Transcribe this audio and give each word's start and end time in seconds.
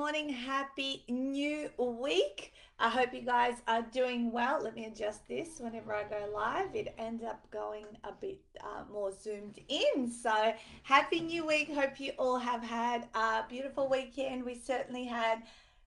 morning. 0.00 0.30
Happy 0.30 1.04
new 1.10 1.68
week. 1.76 2.54
I 2.78 2.88
hope 2.88 3.12
you 3.12 3.20
guys 3.20 3.56
are 3.68 3.82
doing 3.82 4.32
well. 4.32 4.58
Let 4.62 4.74
me 4.74 4.86
adjust 4.86 5.28
this 5.28 5.60
whenever 5.60 5.94
I 5.94 6.04
go 6.04 6.26
live. 6.32 6.74
It 6.74 6.94
ends 6.96 7.22
up 7.22 7.44
going 7.50 7.84
a 8.04 8.12
bit 8.18 8.40
uh, 8.62 8.84
more 8.90 9.12
zoomed 9.12 9.60
in. 9.68 10.10
So, 10.10 10.54
happy 10.84 11.20
new 11.20 11.46
week. 11.46 11.70
Hope 11.74 12.00
you 12.00 12.12
all 12.18 12.38
have 12.38 12.62
had 12.62 13.08
a 13.14 13.42
beautiful 13.46 13.90
weekend. 13.90 14.42
We 14.42 14.54
certainly 14.54 15.04
had 15.04 15.42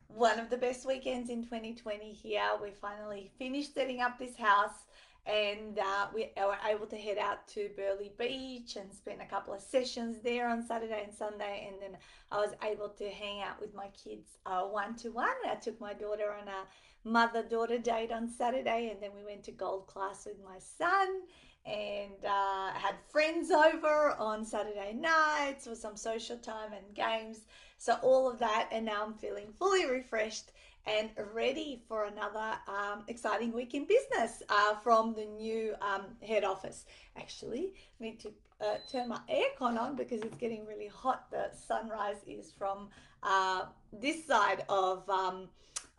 one 0.10 0.38
of 0.38 0.52
the 0.52 0.58
best 0.58 0.86
weekends 0.86 1.32
in 1.32 1.42
2020 1.42 2.14
here. 2.14 2.50
We 2.62 2.70
finally 2.80 3.32
finished 3.40 3.74
setting 3.74 4.00
up 4.00 4.20
this 4.20 4.38
house 4.38 4.86
and 5.26 5.79
uh, 5.79 6.08
we 6.13 6.29
were 6.35 6.58
able 6.69 6.85
to 6.87 6.97
head 6.97 7.17
out 7.17 7.47
to 7.49 7.69
Burleigh 7.78 8.12
Beach 8.17 8.76
and 8.76 8.94
spend 8.94 9.21
a 9.21 9.26
couple 9.26 9.53
of 9.53 9.62
sessions 9.62 10.17
there 10.21 10.49
on 10.49 10.65
Saturday 10.65 11.01
and 11.06 11.13
Sunday. 11.13 11.69
And 11.71 11.81
then 11.81 11.97
I 12.29 12.38
was 12.38 12.53
able 12.62 12.89
to 12.89 13.10
hang 13.10 13.42
out 13.42 13.62
with 13.62 13.74
my 13.74 13.88
kids 14.03 14.38
one 14.46 14.96
to 14.97 15.10
one. 15.12 15.29
I 15.49 15.56
took 15.56 15.79
my 15.79 15.94
daughter 15.94 16.34
on 16.34 16.48
a 16.49 17.09
mother 17.09 17.43
daughter 17.43 17.77
date 17.77 18.12
on 18.12 18.29
Saturday, 18.29 18.89
and 18.91 19.01
then 19.01 19.12
we 19.15 19.23
went 19.23 19.43
to 19.43 19.51
Gold 19.51 19.88
Class 19.88 20.25
with 20.25 20.38
my 20.43 20.59
son 20.59 21.21
and 21.65 22.26
uh, 22.26 22.71
had 22.73 22.95
friends 23.09 23.49
over 23.49 24.15
on 24.20 24.45
Saturday 24.45 24.93
nights 24.93 25.65
for 25.65 25.76
some 25.76 25.95
social 25.95 26.37
time 26.37 26.73
and 26.73 26.95
games. 26.95 27.41
So, 27.77 27.98
all 28.01 28.29
of 28.29 28.40
that, 28.40 28.70
and 28.71 28.85
now 28.85 29.03
I'm 29.05 29.13
feeling 29.13 29.48
fully 29.57 29.85
refreshed 29.85 30.51
and 30.85 31.09
ready 31.33 31.81
for 31.87 32.05
another 32.05 32.57
um, 32.67 33.03
exciting 33.07 33.53
week 33.53 33.73
in 33.73 33.85
business 33.85 34.43
uh, 34.49 34.75
from 34.75 35.13
the 35.13 35.25
new 35.25 35.75
um, 35.81 36.05
head 36.25 36.43
office. 36.43 36.85
Actually, 37.17 37.73
need 37.99 38.19
to 38.19 38.31
uh, 38.61 38.75
turn 38.91 39.09
my 39.09 39.19
aircon 39.29 39.79
on 39.79 39.95
because 39.95 40.21
it's 40.21 40.37
getting 40.37 40.65
really 40.65 40.87
hot. 40.87 41.29
The 41.31 41.51
sunrise 41.53 42.23
is 42.27 42.53
from 42.57 42.89
uh, 43.21 43.65
this 43.91 44.25
side 44.25 44.65
of 44.69 45.09
um, 45.09 45.49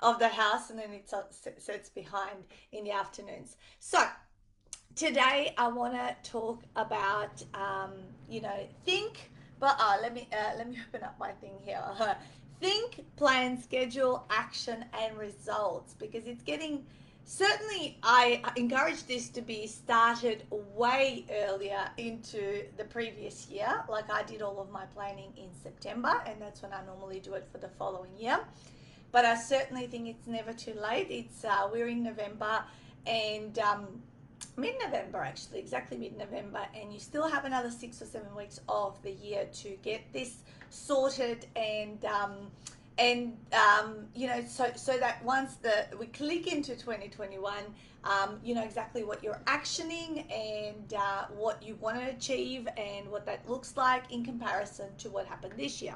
of 0.00 0.18
the 0.18 0.28
house, 0.28 0.70
and 0.70 0.78
then 0.78 0.90
it 0.92 1.10
sets 1.58 1.88
behind 1.88 2.44
in 2.72 2.84
the 2.84 2.92
afternoons. 2.92 3.56
So 3.78 4.02
today 4.94 5.54
I 5.56 5.68
want 5.68 5.94
to 5.94 6.30
talk 6.30 6.62
about 6.76 7.42
um, 7.54 7.92
you 8.28 8.40
know 8.42 8.66
think. 8.84 9.30
But 9.60 9.76
uh, 9.78 9.96
let 10.02 10.12
me 10.12 10.28
uh, 10.32 10.56
let 10.58 10.68
me 10.68 10.78
open 10.88 11.04
up 11.04 11.18
my 11.18 11.32
thing 11.32 11.54
here. 11.62 11.82
think, 12.64 13.04
plan, 13.16 13.62
schedule, 13.62 14.24
action, 14.30 14.86
and 14.98 15.18
results 15.18 15.94
because 15.98 16.26
it's 16.26 16.42
getting 16.42 16.86
certainly 17.26 17.98
I 18.02 18.42
encourage 18.56 19.04
this 19.04 19.28
to 19.30 19.42
be 19.42 19.66
started 19.66 20.44
way 20.50 21.26
earlier 21.46 21.90
into 21.98 22.64
the 22.78 22.84
previous 22.84 23.48
year. 23.50 23.84
Like 23.88 24.10
I 24.10 24.22
did 24.22 24.40
all 24.40 24.58
of 24.60 24.70
my 24.70 24.86
planning 24.94 25.32
in 25.36 25.50
September, 25.62 26.22
and 26.26 26.40
that's 26.40 26.62
when 26.62 26.72
I 26.72 26.82
normally 26.86 27.20
do 27.20 27.34
it 27.34 27.46
for 27.52 27.58
the 27.58 27.68
following 27.68 28.16
year. 28.18 28.40
But 29.12 29.26
I 29.26 29.36
certainly 29.36 29.86
think 29.86 30.08
it's 30.08 30.26
never 30.26 30.54
too 30.54 30.74
late. 30.74 31.08
It's 31.10 31.44
uh, 31.44 31.68
we're 31.70 31.88
in 31.88 32.02
November, 32.02 32.64
and 33.06 33.58
um, 33.58 34.02
mid-November 34.56 35.22
actually, 35.22 35.58
exactly 35.58 35.96
mid-November, 35.96 36.66
and 36.74 36.92
you 36.92 36.98
still 36.98 37.28
have 37.28 37.44
another 37.44 37.70
six 37.70 38.00
or 38.00 38.06
seven 38.06 38.34
weeks 38.34 38.60
of 38.68 39.00
the 39.02 39.12
year 39.12 39.46
to 39.54 39.76
get 39.82 40.00
this 40.12 40.42
sorted 40.70 41.46
and 41.56 42.04
um, 42.04 42.50
and 42.98 43.36
um, 43.52 44.06
you 44.14 44.26
know 44.26 44.42
so 44.46 44.70
so 44.76 44.96
that 44.98 45.24
once 45.24 45.56
the 45.56 45.86
we 45.98 46.06
click 46.06 46.52
into 46.52 46.74
2021 46.74 47.54
um, 48.04 48.38
you 48.44 48.54
know 48.54 48.62
exactly 48.62 49.02
what 49.04 49.22
you're 49.22 49.40
actioning 49.46 50.24
and 50.32 50.94
uh, 50.94 51.24
what 51.36 51.62
you 51.62 51.76
want 51.76 51.98
to 51.98 52.10
achieve 52.10 52.68
and 52.76 53.08
what 53.10 53.24
that 53.26 53.48
looks 53.48 53.76
like 53.76 54.10
in 54.12 54.24
comparison 54.24 54.86
to 54.98 55.08
what 55.10 55.26
happened 55.26 55.54
this 55.56 55.80
year. 55.80 55.94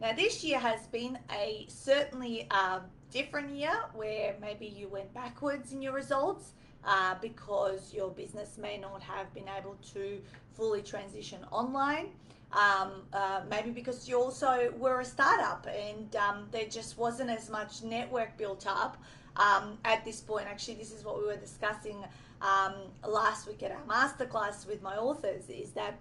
Now 0.00 0.12
this 0.12 0.42
year 0.42 0.58
has 0.58 0.86
been 0.88 1.18
a 1.32 1.66
certainly 1.68 2.50
um, 2.50 2.82
different 3.10 3.50
year 3.50 3.74
where 3.94 4.34
maybe 4.40 4.66
you 4.66 4.88
went 4.88 5.12
backwards 5.14 5.72
in 5.72 5.82
your 5.82 5.92
results 5.92 6.52
uh, 6.86 7.14
because 7.20 7.92
your 7.94 8.10
business 8.10 8.58
may 8.58 8.78
not 8.78 9.02
have 9.02 9.32
been 9.34 9.48
able 9.58 9.76
to 9.92 10.20
fully 10.54 10.82
transition 10.82 11.38
online 11.50 12.08
um, 12.54 13.02
uh, 13.12 13.40
maybe 13.50 13.70
because 13.70 14.08
you 14.08 14.16
also 14.20 14.72
were 14.78 15.00
a 15.00 15.04
startup 15.04 15.66
and 15.66 16.14
um, 16.16 16.46
there 16.52 16.66
just 16.66 16.96
wasn't 16.96 17.28
as 17.28 17.50
much 17.50 17.82
network 17.82 18.36
built 18.38 18.64
up 18.68 18.96
um, 19.36 19.78
at 19.84 20.04
this 20.04 20.20
point. 20.20 20.46
Actually, 20.46 20.74
this 20.74 20.92
is 20.92 21.04
what 21.04 21.18
we 21.18 21.24
were 21.24 21.36
discussing 21.36 22.04
um, 22.40 22.74
last 23.06 23.48
week 23.48 23.62
at 23.64 23.72
our 23.72 23.82
masterclass 23.88 24.66
with 24.68 24.82
my 24.82 24.96
authors 24.96 25.48
is 25.48 25.70
that 25.70 25.98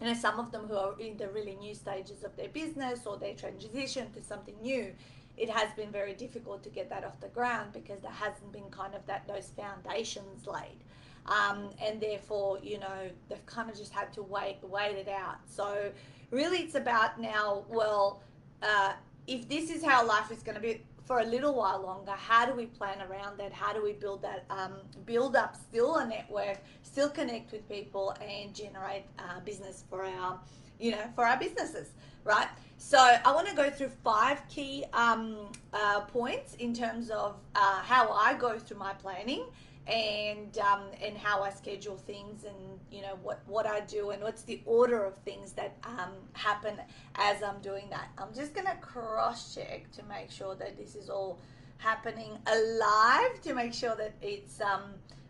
you 0.00 0.06
know 0.06 0.14
some 0.14 0.38
of 0.38 0.52
them 0.52 0.66
who 0.68 0.76
are 0.76 0.94
in 1.00 1.16
the 1.16 1.28
really 1.28 1.56
new 1.56 1.74
stages 1.74 2.22
of 2.22 2.36
their 2.36 2.48
business 2.48 3.06
or 3.06 3.16
their 3.16 3.34
transition 3.34 4.10
to 4.12 4.22
something 4.22 4.54
new 4.62 4.92
it 5.40 5.48
has 5.48 5.72
been 5.72 5.90
very 5.90 6.12
difficult 6.12 6.62
to 6.62 6.68
get 6.68 6.90
that 6.90 7.02
off 7.02 7.18
the 7.20 7.28
ground 7.28 7.72
because 7.72 8.00
there 8.00 8.10
hasn't 8.10 8.52
been 8.52 8.68
kind 8.70 8.94
of 8.94 9.04
that 9.06 9.26
those 9.26 9.50
foundations 9.56 10.46
laid. 10.46 10.78
Um, 11.26 11.70
and 11.82 12.00
therefore 12.00 12.58
you 12.62 12.78
know 12.78 13.10
they've 13.28 13.46
kind 13.46 13.70
of 13.70 13.76
just 13.76 13.92
had 13.92 14.12
to 14.14 14.22
wait 14.22 14.58
wait 14.62 14.96
it 14.96 15.08
out. 15.08 15.38
So 15.46 15.90
really 16.30 16.58
it's 16.58 16.74
about 16.74 17.20
now 17.20 17.64
well 17.68 18.22
uh, 18.62 18.92
if 19.26 19.48
this 19.48 19.70
is 19.70 19.82
how 19.82 20.06
life 20.06 20.30
is 20.30 20.42
going 20.42 20.56
to 20.56 20.60
be 20.60 20.82
for 21.06 21.20
a 21.20 21.24
little 21.24 21.54
while 21.54 21.82
longer 21.82 22.12
how 22.12 22.46
do 22.46 22.52
we 22.54 22.66
plan 22.66 22.98
around 23.10 23.38
that? 23.38 23.52
How 23.52 23.72
do 23.72 23.82
we 23.82 23.94
build 23.94 24.22
that 24.22 24.44
um, 24.50 24.74
build 25.06 25.36
up 25.36 25.56
still 25.56 25.96
a 25.96 26.06
network 26.06 26.58
still 26.82 27.08
connect 27.08 27.52
with 27.52 27.66
people 27.68 28.14
and 28.20 28.54
generate 28.54 29.04
uh, 29.18 29.40
business 29.40 29.84
for 29.88 30.04
our 30.04 30.38
you 30.78 30.90
know 30.92 31.04
for 31.14 31.24
our 31.24 31.38
businesses 31.38 31.88
right 32.24 32.48
so 32.76 32.98
i 32.98 33.32
want 33.32 33.46
to 33.46 33.54
go 33.54 33.70
through 33.70 33.90
five 34.02 34.46
key 34.48 34.84
um, 34.92 35.36
uh, 35.72 36.00
points 36.00 36.54
in 36.54 36.72
terms 36.74 37.10
of 37.10 37.36
uh, 37.54 37.80
how 37.82 38.10
i 38.12 38.34
go 38.34 38.58
through 38.58 38.78
my 38.78 38.92
planning 38.94 39.44
and 39.90 40.58
um, 40.58 40.82
and 41.02 41.16
how 41.16 41.42
I 41.42 41.50
schedule 41.50 41.96
things 41.96 42.44
and 42.44 42.78
you 42.90 43.02
know 43.02 43.18
what 43.22 43.40
what 43.46 43.66
I 43.66 43.80
do 43.80 44.10
and 44.10 44.22
what's 44.22 44.42
the 44.42 44.60
order 44.64 45.04
of 45.04 45.16
things 45.18 45.52
that 45.52 45.76
um, 45.84 46.12
happen 46.32 46.74
as 47.16 47.42
I'm 47.42 47.60
doing 47.60 47.86
that. 47.90 48.08
I'm 48.16 48.32
just 48.34 48.54
gonna 48.54 48.76
cross 48.80 49.54
check 49.54 49.90
to 49.92 50.04
make 50.04 50.30
sure 50.30 50.54
that 50.54 50.76
this 50.76 50.94
is 50.94 51.08
all 51.10 51.40
happening 51.78 52.38
alive 52.46 53.40
to 53.42 53.54
make 53.54 53.72
sure 53.72 53.96
that 53.96 54.14
it's 54.22 54.60
um, 54.60 54.82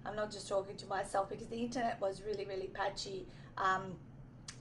I'm 0.05 0.17
not 0.17 0.31
just 0.31 0.49
talking 0.49 0.77
to 0.77 0.87
myself 0.87 1.31
because 1.31 1.47
the 1.47 1.59
internet 1.61 2.00
was 2.00 2.23
really 2.27 2.45
really 2.45 2.69
patchy 2.69 3.27
um, 3.56 3.95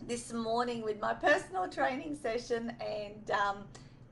this 0.07 0.33
morning 0.33 0.81
with 0.81 0.99
my 0.99 1.13
personal 1.13 1.67
training 1.67 2.17
session 2.21 2.73
and 2.79 3.31
um, 3.31 3.57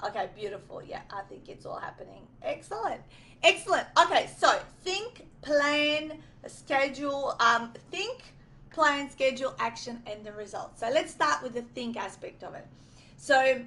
okay 0.03 0.29
beautiful 0.35 0.81
yeah 0.83 1.01
I 1.11 1.21
think 1.21 1.49
it's 1.49 1.65
all 1.65 1.79
happening 1.79 2.21
excellent 2.43 3.01
excellent 3.43 3.87
okay 3.97 4.29
so 4.37 4.59
think 4.83 5.27
plan, 5.47 6.21
schedule, 6.47 7.35
um, 7.39 7.73
think, 7.91 8.33
plan, 8.71 9.09
schedule, 9.09 9.55
action, 9.59 10.01
and 10.05 10.25
the 10.25 10.33
results. 10.33 10.81
So 10.81 10.89
let's 10.89 11.11
start 11.11 11.41
with 11.41 11.53
the 11.53 11.61
think 11.61 11.97
aspect 11.97 12.43
of 12.43 12.53
it. 12.53 12.67
So 13.15 13.61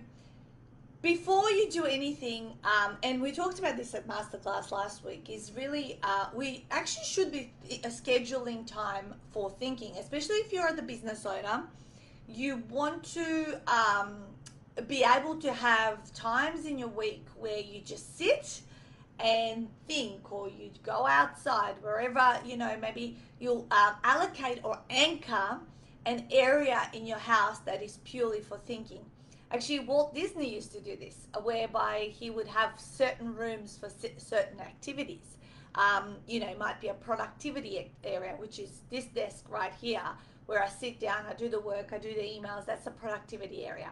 before 1.03 1.51
you 1.51 1.71
do 1.71 1.85
anything, 1.85 2.53
um, 2.65 2.97
and 3.03 3.23
we 3.23 3.33
talked 3.33 3.59
about 3.59 3.77
this 3.77 3.95
at 3.95 4.07
masterclass 4.07 4.71
last 4.71 5.05
week, 5.05 5.31
is 5.31 5.53
really 5.57 5.99
uh, 6.03 6.27
we 6.35 6.67
actually 6.71 7.07
should 7.07 7.33
be 7.33 7.51
scheduling 7.87 8.67
time 8.67 9.15
for 9.31 9.51
thinking, 9.51 9.97
especially 9.99 10.37
if 10.37 10.53
you're 10.53 10.73
the 10.73 10.83
business 10.83 11.25
owner. 11.25 11.65
You 12.33 12.63
want 12.69 13.03
to 13.15 13.61
um, 13.67 14.23
be 14.87 15.05
able 15.05 15.37
to 15.37 15.53
have 15.53 16.13
times 16.15 16.65
in 16.65 16.79
your 16.79 16.89
week 16.89 17.27
where 17.37 17.59
you 17.59 17.81
just 17.81 18.17
sit 18.17 18.63
and 19.19 19.69
think 19.87 20.31
or 20.33 20.49
you 20.49 20.71
go 20.83 21.07
outside 21.07 21.75
wherever 21.83 22.39
you 22.45 22.57
know 22.57 22.75
maybe 22.81 23.17
you'll 23.39 23.67
um, 23.71 23.95
allocate 24.03 24.61
or 24.65 24.79
anchor 24.89 25.59
an 26.07 26.27
area 26.31 26.89
in 26.95 27.07
your 27.07 27.19
house 27.19 27.59
that 27.61 27.83
is 27.83 27.99
purely 28.05 28.41
for 28.41 28.59
thinking. 28.59 29.05
Actually 29.51 29.81
walt 29.81 30.15
disney 30.15 30.55
used 30.55 30.73
to 30.73 30.81
do 30.81 30.97
this 30.97 31.27
whereby 31.43 32.11
he 32.13 32.31
would 32.31 32.47
have 32.47 32.71
certain 32.79 33.35
rooms 33.35 33.77
for 33.77 33.91
certain 34.17 34.61
activities. 34.61 35.37
Um, 35.75 36.17
you 36.27 36.41
know 36.41 36.49
it 36.49 36.59
might 36.59 36.81
be 36.81 36.89
a 36.89 36.95
productivity 36.95 37.91
area 38.05 38.35
which 38.39 38.59
is 38.59 38.81
this 38.91 39.05
desk 39.07 39.45
right 39.51 39.73
here 39.81 40.03
where 40.51 40.63
i 40.65 40.69
sit 40.69 40.99
down 40.99 41.25
i 41.31 41.35
do 41.35 41.49
the 41.49 41.61
work 41.61 41.93
i 41.93 41.99
do 41.99 42.13
the 42.13 42.21
emails 42.21 42.67
that's 42.67 42.85
the 42.85 42.91
productivity 42.91 43.65
area. 43.65 43.91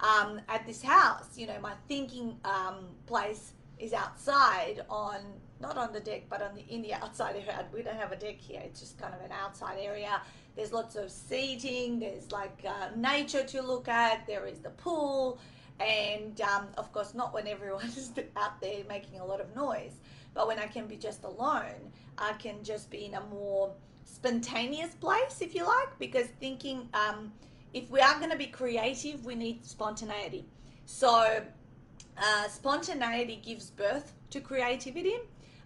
Um, 0.00 0.40
at 0.48 0.66
this 0.66 0.82
house 0.82 1.38
you 1.38 1.46
know 1.46 1.60
my 1.60 1.74
thinking 1.86 2.36
um, 2.44 2.86
place 3.06 3.52
is 3.78 3.92
outside 3.92 4.84
on 4.90 5.20
not 5.60 5.76
on 5.78 5.92
the 5.92 6.00
deck 6.00 6.22
but 6.28 6.42
on 6.42 6.56
the 6.56 6.64
in 6.74 6.82
the 6.82 6.92
outside 6.94 7.36
area. 7.36 7.64
We 7.72 7.82
don't 7.82 7.96
have 7.96 8.10
a 8.10 8.16
deck 8.16 8.38
here 8.38 8.62
it's 8.64 8.80
just 8.80 8.98
kind 8.98 9.14
of 9.14 9.20
an 9.20 9.30
outside 9.30 9.78
area. 9.80 10.20
There's 10.56 10.72
lots 10.72 10.96
of 10.96 11.08
seating 11.08 12.00
there's 12.00 12.32
like 12.32 12.64
uh, 12.66 12.88
nature 12.96 13.44
to 13.44 13.62
look 13.62 13.86
at 13.86 14.26
there 14.26 14.44
is 14.46 14.58
the 14.58 14.70
pool 14.70 15.38
and 15.78 16.40
um, 16.40 16.66
of 16.78 16.92
course 16.92 17.14
not 17.14 17.32
when 17.32 17.46
everyone 17.56 17.86
is 17.86 18.10
out 18.36 18.60
there 18.60 18.82
making 18.88 19.20
a 19.20 19.24
lot 19.24 19.40
of 19.40 19.54
noise 19.54 19.94
but 20.34 20.46
when 20.46 20.58
i 20.58 20.66
can 20.66 20.86
be 20.86 20.96
just 20.96 21.24
alone 21.24 21.80
i 22.18 22.32
can 22.34 22.62
just 22.62 22.90
be 22.90 23.06
in 23.06 23.14
a 23.14 23.20
more 23.26 23.72
spontaneous 24.04 24.94
place 24.94 25.40
if 25.40 25.54
you 25.54 25.64
like 25.64 25.98
because 25.98 26.26
thinking 26.40 26.88
um, 26.94 27.32
if 27.74 27.90
we 27.90 28.00
are 28.00 28.18
going 28.18 28.30
to 28.30 28.36
be 28.36 28.46
creative 28.46 29.24
we 29.24 29.34
need 29.34 29.64
spontaneity 29.64 30.44
so 30.86 31.42
uh, 32.18 32.48
spontaneity 32.48 33.40
gives 33.44 33.70
birth 33.70 34.12
to 34.30 34.40
creativity, 34.40 35.16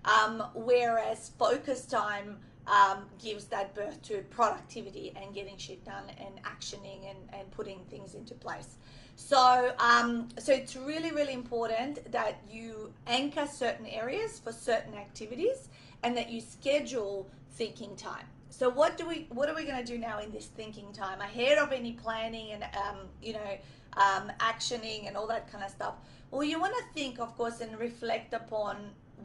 um, 0.04 0.42
whereas 0.54 1.32
focus 1.38 1.84
time 1.84 2.38
um, 2.66 3.06
gives 3.22 3.44
that 3.46 3.74
birth 3.74 4.00
to 4.02 4.18
productivity 4.30 5.12
and 5.16 5.34
getting 5.34 5.56
shit 5.56 5.84
done 5.84 6.04
and 6.18 6.42
actioning 6.44 7.10
and, 7.10 7.18
and 7.32 7.50
putting 7.50 7.80
things 7.90 8.14
into 8.14 8.34
place. 8.34 8.76
So, 9.16 9.72
um, 9.78 10.28
so 10.38 10.52
it's 10.52 10.76
really, 10.76 11.10
really 11.10 11.32
important 11.32 12.10
that 12.12 12.40
you 12.50 12.92
anchor 13.06 13.46
certain 13.46 13.86
areas 13.86 14.38
for 14.38 14.52
certain 14.52 14.94
activities 14.94 15.68
and 16.02 16.16
that 16.16 16.30
you 16.30 16.40
schedule 16.40 17.28
thinking 17.56 17.97
time. 17.97 18.25
So, 18.49 18.70
what 18.70 18.97
do 18.97 19.06
we, 19.06 19.26
what 19.31 19.49
are 19.49 19.55
we 19.55 19.64
going 19.64 19.85
to 19.85 19.93
do 19.93 19.99
now 19.99 20.20
in 20.20 20.31
this 20.31 20.47
thinking 20.47 20.93
time 20.93 21.20
ahead 21.20 21.58
of 21.58 21.73
any 21.73 21.93
planning 21.93 22.53
and, 22.53 22.62
um, 22.62 22.99
you 23.23 23.35
know, 23.35 23.58
um, 23.94 24.31
actioning 24.41 25.08
and 25.08 25.17
all 25.17 25.26
that 25.26 25.50
kind 25.50 25.64
of 25.64 25.70
stuff? 25.70 25.94
Well, 26.31 26.44
you 26.44 26.61
want 26.61 26.75
to 26.76 26.85
think, 26.94 27.19
of 27.19 27.37
course, 27.37 27.61
and 27.61 27.79
reflect 27.79 28.32
upon 28.32 28.76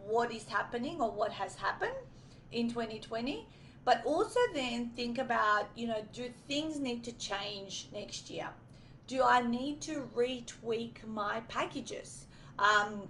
what 0.06 0.34
is 0.34 0.46
happening 0.46 1.00
or 1.00 1.12
what 1.12 1.32
has 1.32 1.56
happened 1.56 1.94
in 2.52 2.68
2020 2.70 3.48
but 3.84 4.04
also 4.06 4.40
then 4.54 4.90
think 4.96 5.18
about 5.18 5.70
you 5.76 5.88
know 5.88 6.04
do 6.14 6.30
things 6.48 6.80
need 6.80 7.04
to 7.04 7.12
change 7.14 7.88
next 7.94 8.30
year 8.30 8.48
do 9.08 9.24
i 9.24 9.42
need 9.42 9.82
to 9.82 10.08
retweak 10.16 11.06
my 11.08 11.40
packages 11.48 12.26
um, 12.60 13.08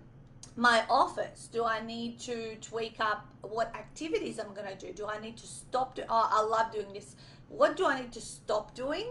my 0.56 0.84
office? 0.90 1.50
Do 1.52 1.66
i 1.66 1.84
need 1.84 2.20
to 2.22 2.56
tweak 2.56 3.00
up 3.00 3.28
what 3.42 3.74
activities 3.76 4.40
i'm 4.40 4.54
going 4.54 4.68
to 4.68 4.88
do? 4.88 4.94
Do 4.94 5.08
i 5.08 5.20
need 5.20 5.38
to 5.38 5.48
stop 5.48 5.96
do- 5.96 6.04
oh, 6.10 6.30
i 6.32 6.42
love 6.42 6.72
doing 6.72 6.94
this. 6.94 7.16
What 7.48 7.78
do 7.78 7.86
i 7.86 8.00
need 8.00 8.12
to 8.14 8.22
stop 8.22 8.76
doing 8.76 9.08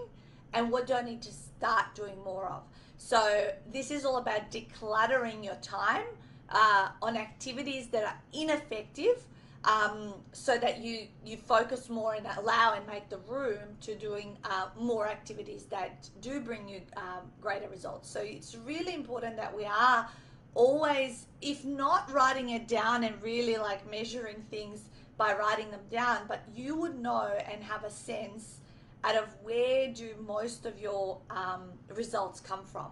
and 0.52 0.70
what 0.70 0.86
do 0.86 0.94
i 0.94 1.02
need 1.02 1.22
to 1.22 1.32
start 1.32 1.94
doing 1.94 2.22
more 2.24 2.46
of? 2.46 2.62
So 2.98 3.50
this 3.72 3.90
is 3.90 4.04
all 4.04 4.18
about 4.18 4.50
decluttering 4.50 5.44
your 5.44 5.56
time 5.56 6.04
uh, 6.50 6.88
on 7.00 7.16
activities 7.16 7.88
that 7.88 8.04
are 8.04 8.18
ineffective 8.32 9.26
um, 9.64 10.14
so 10.32 10.56
that 10.58 10.78
you 10.78 11.06
you 11.24 11.36
focus 11.36 11.88
more 11.90 12.14
and 12.14 12.26
allow 12.38 12.74
and 12.74 12.86
make 12.86 13.08
the 13.08 13.18
room 13.28 13.76
to 13.82 13.94
doing 13.94 14.38
uh, 14.44 14.68
more 14.78 15.06
activities 15.06 15.64
that 15.64 16.08
do 16.20 16.40
bring 16.40 16.68
you 16.68 16.80
um, 16.96 17.30
greater 17.40 17.68
results. 17.68 18.08
So 18.10 18.20
it's 18.20 18.54
really 18.54 18.94
important 18.94 19.36
that 19.36 19.54
we 19.54 19.64
are 19.64 20.08
always 20.54 21.26
if 21.40 21.64
not 21.64 22.10
writing 22.12 22.50
it 22.50 22.68
down 22.68 23.04
and 23.04 23.22
really 23.22 23.56
like 23.56 23.88
measuring 23.90 24.42
things 24.50 24.82
by 25.16 25.34
writing 25.34 25.70
them 25.70 25.80
down 25.90 26.18
but 26.28 26.42
you 26.54 26.74
would 26.74 26.98
know 26.98 27.30
and 27.50 27.62
have 27.62 27.84
a 27.84 27.90
sense 27.90 28.60
out 29.04 29.16
of 29.16 29.28
where 29.42 29.92
do 29.92 30.10
most 30.26 30.66
of 30.66 30.78
your 30.78 31.18
um, 31.30 31.70
results 31.94 32.40
come 32.40 32.64
from 32.64 32.90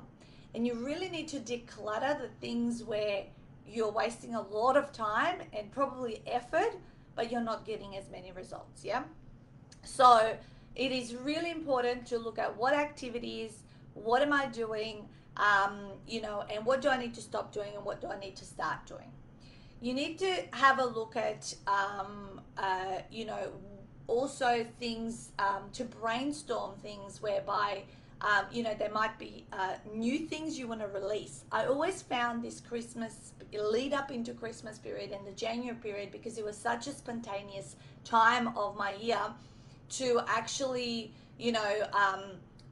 and 0.54 0.66
you 0.66 0.74
really 0.74 1.08
need 1.08 1.28
to 1.28 1.38
declutter 1.38 2.18
the 2.20 2.28
things 2.40 2.82
where 2.82 3.24
you're 3.70 3.90
wasting 3.90 4.34
a 4.34 4.40
lot 4.40 4.76
of 4.76 4.92
time 4.92 5.36
and 5.52 5.70
probably 5.70 6.22
effort, 6.26 6.74
but 7.14 7.30
you're 7.30 7.42
not 7.42 7.66
getting 7.66 7.96
as 7.96 8.08
many 8.10 8.32
results. 8.32 8.84
Yeah. 8.84 9.02
So 9.84 10.36
it 10.74 10.92
is 10.92 11.14
really 11.14 11.50
important 11.50 12.06
to 12.06 12.18
look 12.18 12.38
at 12.38 12.56
what 12.56 12.74
activities, 12.74 13.62
what 13.94 14.22
am 14.22 14.32
I 14.32 14.46
doing, 14.46 15.08
um, 15.38 15.92
you 16.06 16.20
know, 16.20 16.44
and 16.52 16.64
what 16.64 16.80
do 16.80 16.88
I 16.88 16.96
need 16.96 17.14
to 17.14 17.20
stop 17.20 17.52
doing 17.52 17.74
and 17.74 17.84
what 17.84 18.00
do 18.00 18.08
I 18.08 18.18
need 18.18 18.36
to 18.36 18.44
start 18.44 18.86
doing. 18.86 19.10
You 19.80 19.94
need 19.94 20.18
to 20.18 20.42
have 20.52 20.80
a 20.80 20.84
look 20.84 21.14
at, 21.16 21.54
um, 21.68 22.40
uh, 22.56 22.98
you 23.10 23.24
know, 23.24 23.52
also 24.08 24.66
things 24.80 25.30
um, 25.38 25.70
to 25.74 25.84
brainstorm 25.84 26.74
things 26.82 27.22
whereby 27.22 27.84
um, 28.20 28.46
you 28.50 28.62
know, 28.62 28.74
there 28.76 28.90
might 28.90 29.16
be 29.18 29.46
uh, 29.52 29.74
new 29.94 30.18
things 30.18 30.58
you 30.58 30.66
want 30.66 30.80
to 30.80 30.88
release. 30.88 31.44
I 31.52 31.66
always 31.66 32.02
found 32.02 32.42
this 32.42 32.60
Christmas 32.60 33.32
lead 33.52 33.92
up 33.92 34.10
into 34.10 34.32
Christmas 34.34 34.78
period 34.78 35.12
and 35.12 35.26
the 35.26 35.32
January 35.32 35.76
period 35.76 36.10
because 36.10 36.36
it 36.36 36.44
was 36.44 36.56
such 36.56 36.86
a 36.88 36.92
spontaneous 36.92 37.76
time 38.04 38.56
of 38.58 38.76
my 38.76 38.94
year 38.94 39.20
to 39.90 40.20
actually, 40.26 41.12
you 41.38 41.52
know, 41.52 41.86
um, 41.92 42.22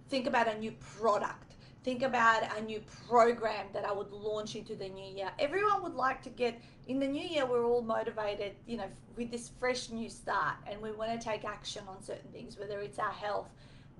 think 0.08 0.26
about 0.26 0.48
a 0.48 0.58
new 0.58 0.72
product, 0.98 1.45
think 1.86 2.02
about 2.02 2.42
a 2.58 2.60
new 2.62 2.80
program 3.08 3.66
that 3.72 3.84
I 3.84 3.92
would 3.92 4.10
launch 4.10 4.56
into 4.56 4.74
the 4.74 4.88
new 4.88 5.06
year. 5.14 5.30
Everyone 5.38 5.84
would 5.84 5.94
like 5.94 6.20
to 6.24 6.30
get 6.30 6.60
in 6.88 6.98
the 6.98 7.06
new 7.06 7.22
year, 7.22 7.46
we're 7.46 7.64
all 7.64 7.80
motivated, 7.80 8.56
you 8.66 8.76
know, 8.76 8.88
with 9.16 9.30
this 9.30 9.52
fresh 9.60 9.90
new 9.90 10.10
start 10.10 10.56
and 10.68 10.82
we 10.82 10.90
want 10.90 11.12
to 11.12 11.24
take 11.24 11.44
action 11.44 11.84
on 11.88 12.02
certain 12.02 12.28
things, 12.32 12.58
whether 12.58 12.80
it's 12.80 12.98
our 12.98 13.12
health 13.12 13.48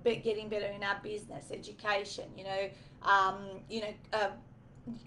but 0.03 0.21
getting 0.21 0.49
better 0.49 0.65
in 0.65 0.83
our 0.83 0.99
business, 1.01 1.45
education, 1.49 2.25
you 2.37 2.43
know, 2.43 2.69
um, 3.03 3.37
you 3.69 3.79
know, 3.79 3.93
uh, 4.11 4.29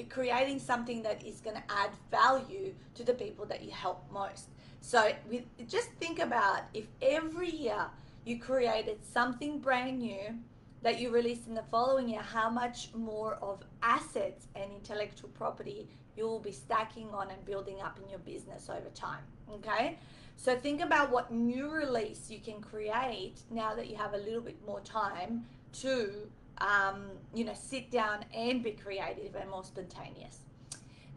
creating 0.08 0.58
something 0.58 1.02
that 1.02 1.22
is 1.22 1.40
going 1.40 1.56
to 1.56 1.62
add 1.68 1.90
value 2.10 2.72
to 2.94 3.04
the 3.04 3.12
people 3.12 3.44
that 3.44 3.62
you 3.62 3.72
help 3.72 4.10
most. 4.10 4.48
So 4.80 5.12
with, 5.30 5.44
just 5.68 5.90
think 6.00 6.18
about 6.18 6.62
if 6.72 6.86
every 7.02 7.50
year 7.50 7.86
you 8.24 8.38
created 8.38 9.04
something 9.04 9.58
brand 9.58 9.98
new 9.98 10.34
that 10.82 10.98
you 10.98 11.10
released 11.10 11.46
in 11.46 11.54
the 11.54 11.64
following 11.70 12.08
year, 12.08 12.22
how 12.22 12.48
much 12.48 12.88
more 12.94 13.34
of 13.42 13.62
assets 13.82 14.46
and 14.54 14.72
intellectual 14.72 15.28
property 15.30 15.88
you 16.16 16.24
will 16.24 16.38
be 16.38 16.52
stacking 16.52 17.08
on 17.10 17.30
and 17.30 17.44
building 17.44 17.80
up 17.80 17.98
in 18.02 18.08
your 18.08 18.18
business 18.20 18.68
over 18.68 18.88
time. 18.94 19.22
Okay. 19.54 19.98
So 20.36 20.56
think 20.56 20.80
about 20.80 21.10
what 21.10 21.30
new 21.30 21.70
release 21.70 22.30
you 22.30 22.38
can 22.40 22.60
create 22.62 23.40
now 23.50 23.74
that 23.74 23.90
you 23.90 23.96
have 23.96 24.14
a 24.14 24.18
little 24.18 24.40
bit 24.40 24.56
more 24.66 24.80
time 24.80 25.44
to, 25.80 26.12
um, 26.58 27.10
you 27.34 27.44
know, 27.44 27.54
sit 27.54 27.90
down 27.90 28.24
and 28.34 28.62
be 28.62 28.72
creative 28.72 29.34
and 29.34 29.50
more 29.50 29.64
spontaneous. 29.64 30.38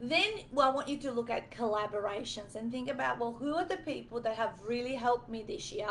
Then, 0.01 0.41
well, 0.51 0.69
I 0.69 0.75
want 0.75 0.89
you 0.89 0.97
to 0.97 1.11
look 1.11 1.29
at 1.29 1.49
collaborations 1.51 2.55
and 2.55 2.69
think 2.69 2.89
about, 2.89 3.19
well, 3.19 3.31
who 3.31 3.55
are 3.55 3.63
the 3.63 3.77
people 3.77 4.19
that 4.19 4.35
have 4.35 4.51
really 4.65 4.95
helped 4.95 5.29
me 5.29 5.43
this 5.47 5.71
year? 5.71 5.87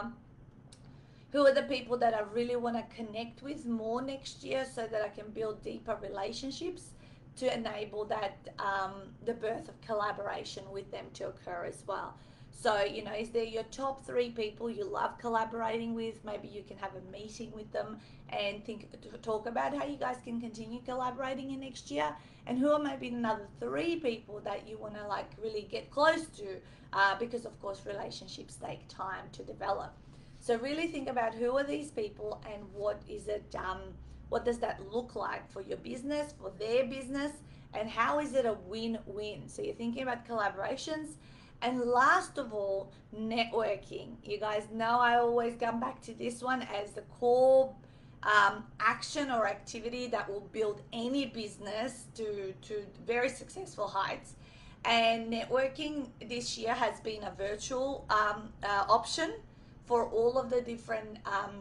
Who 1.33 1.47
are 1.47 1.55
the 1.55 1.63
people 1.63 1.97
that 1.99 2.15
I 2.15 2.21
really 2.33 2.57
want 2.57 2.77
to 2.77 2.95
connect 2.95 3.43
with 3.43 3.65
more 3.65 4.03
next 4.03 4.45
year 4.45 4.67
so 4.67 4.87
that 4.87 5.03
I 5.03 5.09
can 5.09 5.31
build 5.31 5.63
deeper 5.63 5.97
relationships 6.03 6.91
to 7.37 7.53
enable 7.53 8.05
that 8.05 8.49
um, 8.59 8.93
the 9.25 9.33
birth 9.33 9.69
of 9.69 9.81
collaboration 9.81 10.65
with 10.71 10.91
them 10.91 11.07
to 11.15 11.29
occur 11.29 11.65
as 11.67 11.85
well. 11.87 12.15
So, 12.51 12.83
you 12.85 13.03
know, 13.03 13.15
is 13.15 13.31
there 13.31 13.45
your 13.45 13.63
top 13.65 14.05
three 14.05 14.31
people 14.31 14.71
you 14.71 14.85
love 14.85 15.19
collaborating 15.19 15.95
with? 15.95 16.23
Maybe 16.23 16.49
you 16.49 16.63
can 16.63 16.77
have 16.77 16.93
a 16.95 17.11
meeting 17.11 17.51
with 17.53 17.73
them 17.73 17.99
and 18.29 18.63
think 18.65 18.89
talk 19.23 19.47
about 19.47 19.75
how 19.75 19.87
you 19.87 19.97
guys 19.97 20.19
can 20.23 20.41
continue 20.41 20.81
collaborating 20.83 21.51
in 21.51 21.61
next 21.61 21.91
year. 21.91 22.15
And 22.47 22.59
who 22.59 22.71
are 22.71 22.79
maybe 22.79 23.09
another 23.09 23.49
three 23.59 23.97
people 23.97 24.41
that 24.41 24.69
you 24.69 24.77
want 24.77 24.95
to 24.97 25.07
like 25.09 25.31
really 25.43 25.67
get 25.71 25.91
close 25.91 26.27
to? 26.37 26.61
Uh, 26.93 27.19
because 27.19 27.47
of 27.47 27.59
course 27.63 27.81
relationships 27.87 28.57
take 28.57 28.87
time 28.87 29.25
to 29.33 29.43
develop. 29.43 29.95
So 30.43 30.59
really 30.59 30.89
think 30.89 31.09
about 31.09 31.37
who 31.37 31.57
are 31.57 31.63
these 31.63 31.93
people 31.93 32.43
and 32.53 32.65
what 32.75 33.01
is 33.09 33.29
it? 33.29 33.55
Um, 33.57 33.79
what 34.29 34.45
does 34.45 34.59
that 34.59 34.81
look 34.93 35.15
like 35.15 35.49
for 35.53 35.63
your 35.63 35.77
business, 35.77 36.35
for 36.37 36.51
their 36.59 36.85
business, 36.85 37.31
and 37.75 37.89
how 37.89 38.19
is 38.19 38.35
it 38.35 38.45
a 38.45 38.55
win-win? 38.67 39.49
So 39.49 39.63
you're 39.63 39.77
thinking 39.77 40.03
about 40.03 40.27
collaborations 40.27 41.11
and 41.63 41.81
last 41.83 42.39
of 42.39 42.53
all, 42.53 42.91
networking. 43.17 44.17
You 44.25 44.41
guys 44.41 44.67
know 44.73 44.99
I 44.99 45.19
always 45.21 45.55
come 45.55 45.79
back 45.79 46.03
to 46.03 46.13
this 46.13 46.43
one 46.43 46.63
as 46.63 46.91
the 46.91 47.03
core 47.03 47.73
um, 48.25 48.65
action 48.81 49.31
or 49.31 49.47
activity 49.47 50.09
that 50.09 50.29
will 50.29 50.49
build 50.53 50.83
any 50.93 51.27
business 51.27 52.07
to, 52.17 52.53
to 52.63 52.85
very 53.07 53.29
successful 53.29 53.87
heights. 53.87 54.35
And 54.85 55.33
networking 55.33 56.09
this 56.29 56.59
year 56.59 56.75
has 56.75 56.99
been 56.99 57.23
a 57.23 57.31
virtual 57.31 58.05
um, 58.11 58.49
uh, 58.65 58.87
option 58.89 59.35
for 59.85 60.09
all 60.09 60.39
of 60.39 60.51
the 60.51 60.61
different 60.61 61.19
um, 61.27 61.61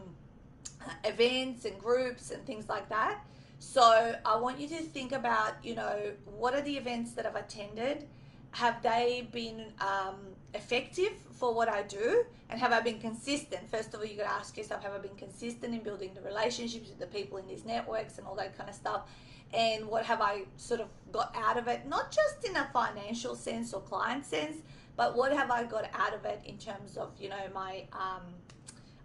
events 1.04 1.64
and 1.64 1.78
groups 1.78 2.30
and 2.30 2.44
things 2.46 2.68
like 2.68 2.88
that. 2.88 3.24
So 3.58 4.16
I 4.24 4.36
want 4.36 4.58
you 4.58 4.68
to 4.68 4.76
think 4.76 5.12
about, 5.12 5.54
you 5.64 5.74
know, 5.74 6.12
what 6.36 6.54
are 6.54 6.62
the 6.62 6.76
events 6.76 7.12
that 7.12 7.26
I've 7.26 7.36
attended? 7.36 8.08
have 8.52 8.82
they 8.82 9.28
been 9.32 9.72
um, 9.80 10.16
effective 10.54 11.12
for 11.32 11.54
what 11.54 11.68
I 11.68 11.82
do? 11.82 12.24
And 12.50 12.60
have 12.60 12.72
I 12.72 12.80
been 12.80 13.00
consistent? 13.00 13.68
First 13.70 13.94
of 13.94 14.00
all, 14.00 14.06
you 14.06 14.16
got 14.16 14.24
to 14.24 14.30
ask 14.30 14.56
yourself, 14.56 14.82
have 14.82 14.92
I 14.92 14.98
been 14.98 15.16
consistent 15.16 15.74
in 15.74 15.80
building 15.80 16.12
the 16.14 16.20
relationships 16.20 16.88
with 16.90 16.98
the 16.98 17.06
people 17.06 17.38
in 17.38 17.46
these 17.46 17.64
networks 17.64 18.18
and 18.18 18.26
all 18.26 18.34
that 18.36 18.56
kind 18.56 18.68
of 18.68 18.76
stuff? 18.76 19.10
And 19.54 19.86
what 19.86 20.04
have 20.04 20.20
I 20.20 20.44
sort 20.58 20.80
of 20.80 20.88
got 21.10 21.34
out 21.34 21.56
of 21.56 21.66
it? 21.66 21.86
Not 21.86 22.10
just 22.10 22.44
in 22.44 22.56
a 22.56 22.68
financial 22.72 23.34
sense 23.34 23.72
or 23.72 23.80
client 23.80 24.26
sense, 24.26 24.58
but 24.96 25.16
what 25.16 25.32
have 25.32 25.50
I 25.50 25.64
got 25.64 25.88
out 25.94 26.14
of 26.14 26.24
it 26.24 26.40
in 26.44 26.58
terms 26.58 26.96
of, 26.96 27.12
you 27.18 27.28
know, 27.28 27.48
my, 27.54 27.84
um, 27.92 28.22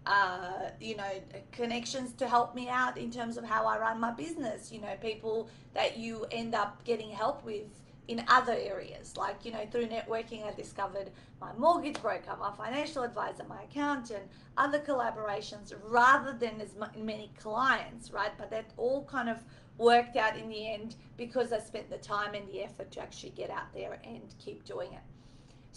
uh, 0.06 0.70
you 0.80 0.96
know, 0.96 1.10
connections 1.52 2.12
to 2.14 2.28
help 2.28 2.54
me 2.54 2.68
out 2.68 2.96
in 2.96 3.10
terms 3.10 3.36
of 3.36 3.44
how 3.44 3.66
I 3.66 3.78
run 3.78 4.00
my 4.00 4.12
business. 4.12 4.70
You 4.72 4.80
know, 4.80 4.94
people 5.00 5.48
that 5.74 5.98
you 5.98 6.26
end 6.30 6.54
up 6.54 6.84
getting 6.84 7.10
help 7.10 7.44
with 7.44 7.66
in 8.08 8.24
other 8.28 8.54
areas. 8.54 9.16
Like, 9.16 9.44
you 9.44 9.52
know, 9.52 9.66
through 9.70 9.86
networking, 9.86 10.46
I 10.46 10.52
discovered 10.54 11.10
my 11.40 11.52
mortgage 11.56 12.00
broker, 12.00 12.36
my 12.40 12.52
financial 12.52 13.02
advisor, 13.02 13.44
my 13.48 13.62
accountant, 13.62 14.24
other 14.56 14.78
collaborations 14.78 15.74
rather 15.84 16.32
than 16.32 16.60
as 16.60 16.74
many 16.96 17.30
clients, 17.38 18.10
right? 18.10 18.32
But 18.38 18.50
that 18.50 18.70
all 18.78 19.04
kind 19.04 19.28
of 19.28 19.38
worked 19.76 20.16
out 20.16 20.36
in 20.36 20.48
the 20.48 20.72
end 20.72 20.96
because 21.16 21.52
I 21.52 21.60
spent 21.60 21.90
the 21.90 21.98
time 21.98 22.34
and 22.34 22.48
the 22.48 22.62
effort 22.62 22.90
to 22.92 23.00
actually 23.00 23.30
get 23.30 23.50
out 23.50 23.72
there 23.74 24.00
and 24.04 24.22
keep 24.38 24.64
doing 24.64 24.92
it. 24.92 25.00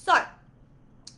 So, 0.03 0.17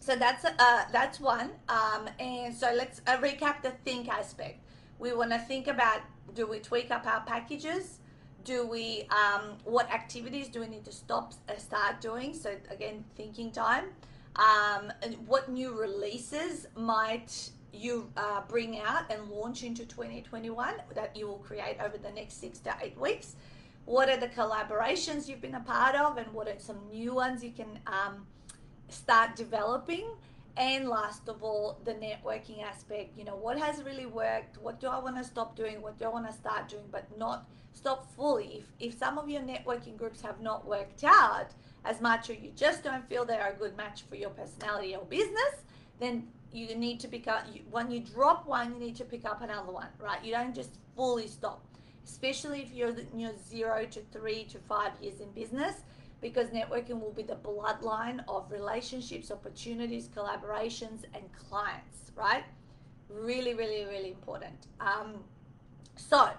so 0.02 0.18
that's 0.18 0.44
uh, 0.44 0.84
that's 0.92 1.22
one. 1.22 1.52
Um, 1.70 2.10
and 2.20 2.54
so 2.54 2.74
let's 2.76 3.00
uh, 3.08 3.16
recap 3.18 3.62
the 3.64 3.72
think 3.86 4.10
aspect. 4.10 4.60
We 5.00 5.14
want 5.14 5.32
to 5.32 5.40
think 5.40 5.68
about 5.68 6.02
do 6.36 6.46
we 6.46 6.60
tweak 6.60 6.92
up 6.92 7.08
our 7.08 7.22
packages? 7.22 8.00
Do 8.44 8.68
we 8.68 9.08
um, 9.10 9.58
what 9.64 9.90
activities 9.90 10.50
do 10.50 10.60
we 10.60 10.68
need 10.68 10.84
to 10.84 10.92
stop 10.92 11.34
uh, 11.48 11.56
start 11.56 12.02
doing? 12.02 12.34
So 12.34 12.58
again, 12.70 13.06
thinking 13.16 13.52
time. 13.52 13.86
Um, 14.36 14.92
what 15.28 15.48
new 15.48 15.80
releases 15.80 16.68
might 16.76 17.52
you 17.72 18.12
uh, 18.18 18.42
bring 18.50 18.82
out 18.82 19.10
and 19.10 19.30
launch 19.30 19.64
into 19.64 19.86
2021 19.86 20.74
that 20.94 21.16
you 21.16 21.28
will 21.28 21.38
create 21.38 21.78
over 21.80 21.98
the 21.98 22.12
next 22.12 22.42
six 22.42 22.60
to 22.60 22.76
eight 22.82 23.00
weeks? 23.00 23.38
What 23.86 24.10
are 24.10 24.18
the 24.18 24.28
collaborations 24.28 25.30
you've 25.30 25.42
been 25.42 25.56
a 25.56 25.62
part 25.62 25.96
of, 25.96 26.18
and 26.18 26.28
what 26.34 26.50
are 26.50 26.60
some 26.60 26.80
new 26.92 27.14
ones 27.14 27.44
you 27.44 27.52
can 27.52 27.80
um, 27.88 28.26
start 28.94 29.36
developing? 29.36 30.06
And 30.56 30.88
last 30.88 31.28
of 31.28 31.44
all, 31.44 31.80
the 31.84 31.94
networking 31.94 32.64
aspect. 32.64 33.18
You 33.18 33.26
know, 33.26 33.36
what 33.36 33.58
has 33.58 33.84
really 33.84 34.06
worked? 34.06 34.58
What 34.62 34.80
do 34.80 34.88
I 34.88 35.00
want 35.00 35.18
to 35.18 35.24
stop 35.24 35.56
doing? 35.56 35.82
What 35.82 35.98
do 35.98 36.06
I 36.06 36.10
want 36.10 36.28
to 36.28 36.34
start 36.34 36.70
doing? 36.70 36.84
But 36.92 37.06
not 37.18 37.48
stop 37.74 38.14
fully. 38.16 38.64
If, 38.80 38.92
if 38.94 39.00
some 39.00 39.18
of 39.18 39.28
your 39.28 39.42
networking 39.42 39.98
groups 39.98 40.22
have 40.22 40.42
not 40.42 40.68
worked 40.68 41.04
out 41.04 41.48
as 41.86 42.00
much, 42.02 42.30
or 42.30 42.34
you 42.34 42.52
just 42.56 42.84
don't 42.84 43.08
feel 43.10 43.26
they 43.26 43.40
are 43.40 43.52
a 43.52 43.56
good 43.56 43.76
match 43.76 44.04
for 44.10 44.16
your 44.16 44.30
personality 44.30 44.96
or 44.96 45.04
business, 45.06 45.64
then 46.00 46.28
you 46.52 46.76
need 46.76 47.00
to 47.00 47.08
pick 47.08 47.28
up, 47.28 47.46
you, 47.52 47.62
when 47.72 47.90
you 47.90 48.00
drop 48.00 48.48
one, 48.48 48.74
you 48.74 48.80
need 48.80 48.96
to 48.96 49.04
pick 49.04 49.26
up 49.26 49.42
another 49.42 49.72
one, 49.72 49.88
right? 50.00 50.24
You 50.24 50.32
don't 50.32 50.54
just 50.54 50.78
fully 50.96 51.28
stop, 51.28 51.66
especially 52.06 52.62
if 52.62 52.72
you're, 52.72 52.96
you're 53.16 53.34
zero 53.50 53.86
to 53.86 54.02
three 54.12 54.44
to 54.46 54.60
five 54.60 54.92
years 55.02 55.20
in 55.20 55.32
business, 55.32 55.82
because 56.24 56.48
networking 56.48 57.02
will 57.02 57.12
be 57.12 57.22
the 57.22 57.36
bloodline 57.36 58.24
of 58.30 58.50
relationships, 58.50 59.30
opportunities, 59.30 60.08
collaborations, 60.08 61.04
and 61.14 61.24
clients, 61.34 62.12
right? 62.16 62.46
Really, 63.10 63.54
really, 63.54 63.84
really 63.86 64.10
important. 64.10 64.56
Um, 64.80 65.16
so 65.98 66.30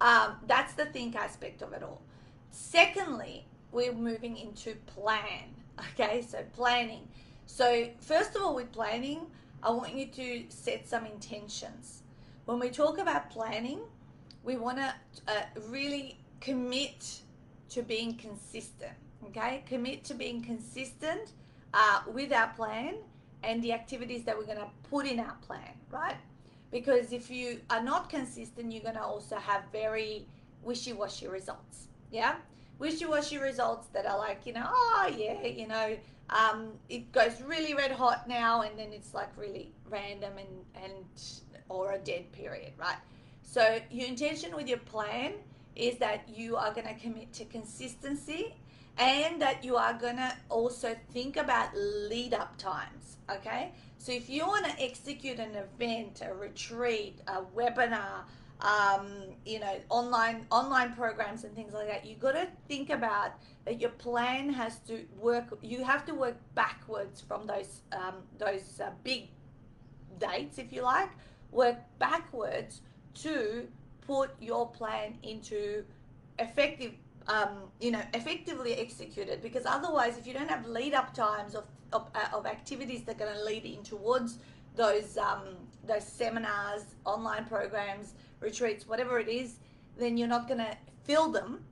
um, 0.00 0.36
that's 0.46 0.72
the 0.72 0.86
think 0.86 1.14
aspect 1.14 1.60
of 1.60 1.74
it 1.74 1.82
all. 1.82 2.00
Secondly, 2.50 3.44
we're 3.70 3.92
moving 3.92 4.36
into 4.36 4.74
plan. 4.86 5.44
Okay, 5.90 6.22
so 6.22 6.38
planning. 6.52 7.08
So, 7.46 7.88
first 7.98 8.36
of 8.36 8.42
all, 8.42 8.54
with 8.54 8.70
planning, 8.70 9.26
I 9.60 9.72
want 9.72 9.92
you 9.92 10.06
to 10.06 10.44
set 10.48 10.86
some 10.86 11.04
intentions. 11.04 12.04
When 12.44 12.60
we 12.60 12.70
talk 12.70 12.98
about 12.98 13.28
planning, 13.28 13.80
we 14.44 14.56
want 14.56 14.78
to 14.78 14.94
uh, 15.26 15.42
really 15.68 16.16
commit 16.40 17.18
to 17.70 17.82
being 17.82 18.14
consistent. 18.14 18.94
Okay, 19.28 19.62
commit 19.66 20.04
to 20.04 20.14
being 20.14 20.42
consistent 20.42 21.32
uh, 21.72 22.02
with 22.12 22.32
our 22.32 22.48
plan 22.48 22.94
and 23.42 23.62
the 23.62 23.72
activities 23.72 24.24
that 24.24 24.36
we're 24.36 24.44
going 24.44 24.58
to 24.58 24.70
put 24.90 25.06
in 25.06 25.20
our 25.20 25.36
plan, 25.46 25.72
right? 25.90 26.16
Because 26.70 27.12
if 27.12 27.30
you 27.30 27.60
are 27.70 27.82
not 27.82 28.08
consistent, 28.08 28.72
you're 28.72 28.82
going 28.82 28.94
to 28.96 29.02
also 29.02 29.36
have 29.36 29.62
very 29.72 30.26
wishy 30.62 30.92
washy 30.92 31.28
results. 31.28 31.88
Yeah, 32.10 32.36
wishy 32.78 33.06
washy 33.06 33.38
results 33.38 33.88
that 33.88 34.06
are 34.06 34.18
like, 34.18 34.46
you 34.46 34.52
know, 34.52 34.66
oh, 34.66 35.14
yeah, 35.16 35.46
you 35.46 35.68
know, 35.68 35.96
um, 36.30 36.72
it 36.88 37.12
goes 37.12 37.40
really 37.42 37.74
red 37.74 37.92
hot 37.92 38.28
now 38.28 38.62
and 38.62 38.78
then 38.78 38.92
it's 38.92 39.14
like 39.14 39.28
really 39.36 39.72
random 39.90 40.32
and, 40.38 40.84
and 40.84 41.04
or 41.68 41.92
a 41.92 41.98
dead 41.98 42.30
period, 42.32 42.72
right? 42.78 42.96
So 43.42 43.78
your 43.90 44.08
intention 44.08 44.54
with 44.56 44.68
your 44.68 44.78
plan 44.78 45.32
is 45.76 45.98
that 45.98 46.28
you 46.28 46.56
are 46.56 46.72
going 46.72 46.86
to 46.86 46.94
commit 46.94 47.32
to 47.34 47.44
consistency 47.44 48.54
and 48.98 49.42
that 49.42 49.64
you 49.64 49.76
are 49.76 49.94
to 50.16 50.32
also 50.48 50.96
think 51.12 51.36
about 51.36 51.70
lead 51.74 52.32
up 52.34 52.56
times, 52.58 53.16
okay? 53.30 53.72
So 53.98 54.12
if 54.12 54.28
you 54.28 54.46
want 54.46 54.66
to 54.66 54.82
execute 54.82 55.38
an 55.38 55.56
event, 55.56 56.22
a 56.24 56.32
retreat, 56.32 57.20
a 57.26 57.42
webinar, 57.56 58.24
um, 58.60 59.06
you 59.44 59.58
know, 59.58 59.76
online 59.88 60.46
online 60.50 60.94
programs 60.94 61.44
and 61.44 61.54
things 61.54 61.74
like 61.74 61.88
that, 61.88 62.06
you 62.06 62.14
got 62.16 62.32
to 62.32 62.48
think 62.68 62.90
about 62.90 63.32
that 63.64 63.80
your 63.80 63.90
plan 63.90 64.48
has 64.52 64.78
to 64.80 65.04
work. 65.18 65.58
You 65.60 65.84
have 65.84 66.06
to 66.06 66.14
work 66.14 66.36
backwards 66.54 67.20
from 67.20 67.46
those 67.46 67.80
um, 67.92 68.14
those 68.38 68.80
uh, 68.80 68.90
big 69.02 69.28
dates, 70.18 70.58
if 70.58 70.72
you 70.72 70.82
like. 70.82 71.10
Work 71.50 71.78
backwards 71.98 72.80
to 73.22 73.68
put 74.06 74.30
your 74.40 74.68
plan 74.70 75.18
into 75.22 75.84
effective, 76.38 76.92
um, 77.28 77.70
you 77.80 77.90
know, 77.90 78.02
effectively 78.12 78.74
executed. 78.74 79.42
Because 79.42 79.64
otherwise, 79.66 80.18
if 80.18 80.26
you 80.26 80.34
don't 80.34 80.50
have 80.50 80.66
lead 80.66 80.94
up 80.94 81.14
times 81.14 81.54
of 81.54 81.64
of, 81.92 82.08
uh, 82.14 82.36
of 82.36 82.46
activities 82.46 83.02
that 83.04 83.16
are 83.16 83.18
going 83.26 83.34
to 83.34 83.44
lead 83.44 83.64
in 83.64 83.82
towards 83.82 84.38
those 84.74 85.16
um, 85.16 85.42
those 85.86 86.04
seminars, 86.04 86.82
online 87.04 87.44
programs, 87.44 88.14
retreats, 88.40 88.88
whatever 88.88 89.18
it 89.18 89.28
is, 89.28 89.56
then 89.98 90.16
you're 90.16 90.28
not 90.28 90.48
going 90.48 90.58
to 90.58 90.76
fill 91.04 91.30
them 91.30 91.64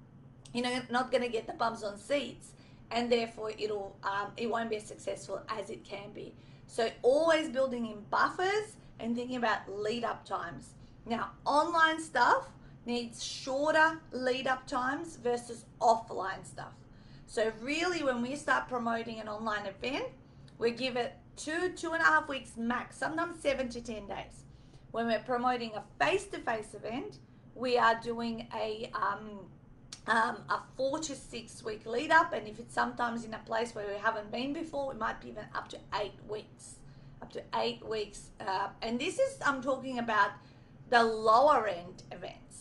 you're 0.53 0.83
not 0.91 1.11
going 1.11 1.23
to 1.23 1.29
get 1.29 1.47
the 1.47 1.53
bums 1.55 1.83
on 1.83 1.97
seats 1.97 2.53
and 2.91 3.11
therefore 3.11 3.53
it'll 3.59 3.97
um, 4.05 4.31
it 4.37 4.49
won't 4.49 4.71
be 4.71 4.77
as 4.77 4.85
successful 4.85 5.41
as 5.49 5.71
it 5.71 5.85
can 5.85 6.11
be 6.13 6.35
so 6.67 6.91
always 7.03 7.49
building 7.49 7.87
in 7.87 8.01
buffers 8.11 8.77
and 9.01 9.17
thinking 9.17 9.37
about 9.37 9.61
lead 9.69 10.05
up 10.05 10.25
times 10.25 10.71
now 11.07 11.31
online 11.45 12.01
stuff 12.01 12.51
needs 12.87 13.23
shorter 13.23 14.01
lead 14.13 14.47
up 14.47 14.67
times 14.67 15.17
versus 15.17 15.65
offline 15.81 16.45
stuff 16.45 16.75
so 17.27 17.53
really 17.61 18.03
when 18.03 18.21
we 18.23 18.37
start 18.37 18.69
promoting 18.69 19.21
an 19.21 19.29
online 19.29 19.67
event 19.67 20.07
we 20.59 20.71
give 20.71 20.97
it 20.97 21.15
two 21.37 21.71
two 21.77 21.93
and 21.93 22.03
a 22.03 22.07
half 22.07 22.29
weeks 22.29 22.57
max 22.57 22.97
sometimes 22.97 23.41
seven 23.41 23.69
to 23.69 23.81
ten 23.81 24.07
days 24.07 24.45
when 24.91 25.07
we're 25.07 25.19
promoting 25.21 25.73
a 25.75 25.83
face-to-face 26.05 26.75
event 26.75 27.19
we 27.55 27.79
are 27.79 27.99
doing 28.03 28.47
a 28.55 28.91
um, 28.95 29.41
um, 30.07 30.39
a 30.49 30.61
four 30.77 30.99
to 30.99 31.15
six 31.15 31.63
week 31.65 31.87
lead 31.87 32.11
up, 32.11 32.33
and 32.33 32.49
if 32.49 32.59
it's 32.59 32.75
sometimes 32.75 33.25
in 33.25 33.35
a 33.35 33.39
place 33.39 33.75
where 33.75 33.87
we 33.87 33.95
haven't 33.95 34.31
been 34.33 34.53
before, 34.53 34.93
it 34.93 34.99
might 34.99 35.21
be 35.21 35.29
even 35.29 35.45
up 35.55 35.69
to 35.69 35.79
eight 36.01 36.19
weeks. 36.29 36.77
Up 37.21 37.33
to 37.33 37.43
eight 37.57 37.87
weeks. 37.87 38.31
Uh, 38.41 38.69
and 38.83 38.99
this 38.99 39.19
is, 39.19 39.39
I'm 39.45 39.63
talking 39.63 39.99
about 40.01 40.31
the 40.91 41.03
lower 41.05 41.69
end 41.69 42.03
events. 42.11 42.52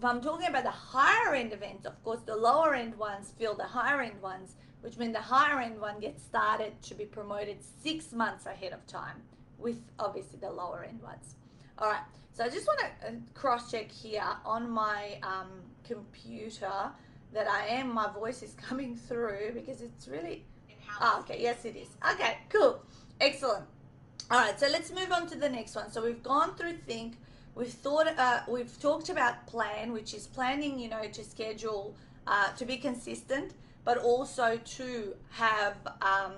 If 0.00 0.06
I'm 0.06 0.22
talking 0.22 0.46
about 0.46 0.64
the 0.64 0.70
higher 0.70 1.34
end 1.34 1.52
events, 1.52 1.84
of 1.84 2.02
course, 2.02 2.20
the 2.24 2.34
lower 2.34 2.74
end 2.74 2.96
ones 2.96 3.34
fill 3.38 3.54
the 3.54 3.64
higher 3.64 4.00
end 4.00 4.22
ones, 4.22 4.54
which 4.80 4.96
means 4.96 5.12
the 5.12 5.20
higher 5.20 5.60
end 5.60 5.78
one 5.78 6.00
gets 6.00 6.22
started 6.22 6.80
to 6.84 6.94
be 6.94 7.04
promoted 7.04 7.58
six 7.82 8.10
months 8.10 8.46
ahead 8.46 8.72
of 8.72 8.86
time, 8.86 9.16
with 9.58 9.76
obviously 9.98 10.38
the 10.40 10.50
lower 10.50 10.86
end 10.88 11.02
ones. 11.02 11.34
All 11.76 11.90
right, 11.90 12.00
so 12.32 12.44
I 12.44 12.48
just 12.48 12.66
want 12.66 12.80
to 12.80 13.08
uh, 13.08 13.10
cross 13.34 13.70
check 13.70 13.92
here 13.92 14.24
on 14.46 14.70
my 14.70 15.18
um, 15.22 15.50
computer 15.84 16.72
that 17.34 17.46
I 17.46 17.66
am, 17.66 17.92
my 17.92 18.10
voice 18.10 18.42
is 18.42 18.54
coming 18.68 18.96
through 18.96 19.50
because 19.52 19.82
it's 19.82 20.08
really, 20.08 20.46
oh, 21.02 21.18
okay, 21.20 21.42
yes 21.42 21.66
it 21.66 21.76
is. 21.76 21.88
Okay, 22.14 22.38
cool, 22.48 22.80
excellent. 23.20 23.66
All 24.30 24.38
right, 24.38 24.58
so 24.58 24.66
let's 24.68 24.90
move 24.90 25.12
on 25.12 25.26
to 25.26 25.36
the 25.36 25.50
next 25.50 25.76
one. 25.76 25.92
So 25.92 26.02
we've 26.02 26.22
gone 26.22 26.54
through 26.54 26.78
think, 26.86 27.18
we've 27.60 27.68
thought, 27.68 28.06
uh, 28.18 28.40
we've 28.48 28.80
talked 28.80 29.10
about 29.10 29.46
plan, 29.46 29.92
which 29.92 30.14
is 30.14 30.26
planning, 30.26 30.78
you 30.78 30.88
know, 30.88 31.02
to 31.02 31.22
schedule, 31.22 31.94
uh, 32.26 32.48
to 32.52 32.64
be 32.64 32.78
consistent, 32.78 33.52
but 33.84 33.98
also 33.98 34.58
to 34.64 35.14
have 35.28 35.76
um, 36.00 36.32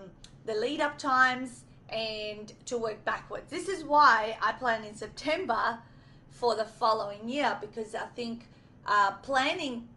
the 0.47 0.55
lead 0.55 0.81
up 0.81 0.99
times 0.99 1.63
and 1.89 2.53
to 2.67 2.77
work 2.77 3.05
backwards. 3.05 3.49
This 3.51 3.69
is 3.69 3.85
why 3.85 4.37
I 4.43 4.51
plan 4.53 4.85
in 4.85 4.97
September 4.97 5.79
for 6.29 6.57
the 6.57 6.65
following 6.65 7.29
year 7.29 7.57
because 7.61 7.95
I 7.95 8.07
think 8.17 8.49
uh, 8.87 9.13
planning 9.23 9.89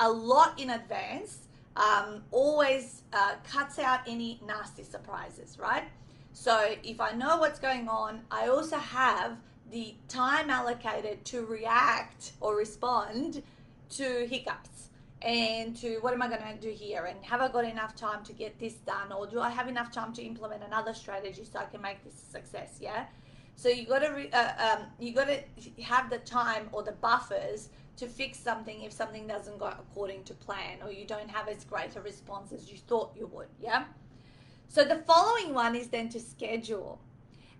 a 0.00 0.10
lot 0.10 0.58
in 0.58 0.70
advance 0.70 1.40
um, 1.76 2.22
always 2.30 3.02
uh, 3.12 3.34
cuts 3.46 3.78
out 3.78 4.00
any 4.06 4.40
nasty 4.46 4.82
surprises, 4.82 5.58
right? 5.58 5.84
So 6.32 6.74
if 6.82 7.02
I 7.02 7.12
know 7.12 7.36
what's 7.36 7.58
going 7.58 7.86
on, 7.88 8.22
I 8.30 8.48
also 8.48 8.78
have 8.78 9.36
the 9.70 9.94
time 10.08 10.50
allocated 10.50 11.24
to 11.26 11.46
react 11.46 12.32
or 12.40 12.56
respond 12.56 13.42
to 13.90 14.26
hiccups 14.26 14.90
and 15.22 15.76
to 15.76 15.98
what 16.00 16.12
am 16.12 16.22
I 16.22 16.28
going 16.28 16.42
to 16.42 16.60
do 16.60 16.70
here 16.70 17.06
and 17.06 17.24
have 17.24 17.40
I 17.40 17.48
got 17.48 17.64
enough 17.64 17.96
time 17.96 18.22
to 18.24 18.32
get 18.32 18.58
this 18.58 18.74
done 18.74 19.10
or 19.10 19.26
do 19.26 19.40
I 19.40 19.50
have 19.50 19.68
enough 19.68 19.90
time 19.90 20.12
to 20.14 20.22
implement 20.22 20.62
another 20.62 20.92
strategy 20.92 21.44
so 21.50 21.58
I 21.58 21.64
can 21.64 21.80
make 21.80 22.04
this 22.04 22.14
a 22.14 22.30
success 22.30 22.78
yeah 22.80 23.06
so 23.56 23.68
you 23.68 23.86
got 23.86 24.00
to 24.00 24.28
uh, 24.36 24.76
um, 24.76 24.86
you 24.98 25.12
got 25.12 25.28
to 25.28 25.82
have 25.82 26.10
the 26.10 26.18
time 26.18 26.68
or 26.72 26.82
the 26.82 26.92
buffers 26.92 27.70
to 27.96 28.06
fix 28.06 28.38
something 28.38 28.82
if 28.82 28.92
something 28.92 29.26
doesn't 29.26 29.58
go 29.58 29.66
according 29.66 30.24
to 30.24 30.34
plan 30.34 30.78
or 30.82 30.90
you 30.90 31.06
don't 31.06 31.30
have 31.30 31.48
as 31.48 31.64
great 31.64 31.94
a 31.96 32.00
response 32.00 32.52
as 32.52 32.70
you 32.70 32.78
thought 32.78 33.12
you 33.16 33.26
would. 33.28 33.48
Yeah. 33.60 33.84
So 34.68 34.84
the 34.84 34.96
following 35.06 35.54
one 35.54 35.76
is 35.76 35.88
then 35.88 36.08
to 36.10 36.20
schedule. 36.20 37.00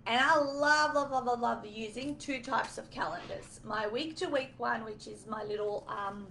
And 0.06 0.20
I 0.20 0.36
love, 0.38 0.94
love, 0.94 1.10
love, 1.10 1.40
love, 1.40 1.66
using 1.66 2.16
two 2.16 2.40
types 2.42 2.76
of 2.76 2.90
calendars. 2.90 3.60
My 3.64 3.88
week 3.88 4.16
to 4.16 4.26
week 4.26 4.52
one, 4.58 4.84
which 4.84 5.06
is 5.06 5.26
my 5.26 5.42
little, 5.44 5.86
um, 5.88 6.26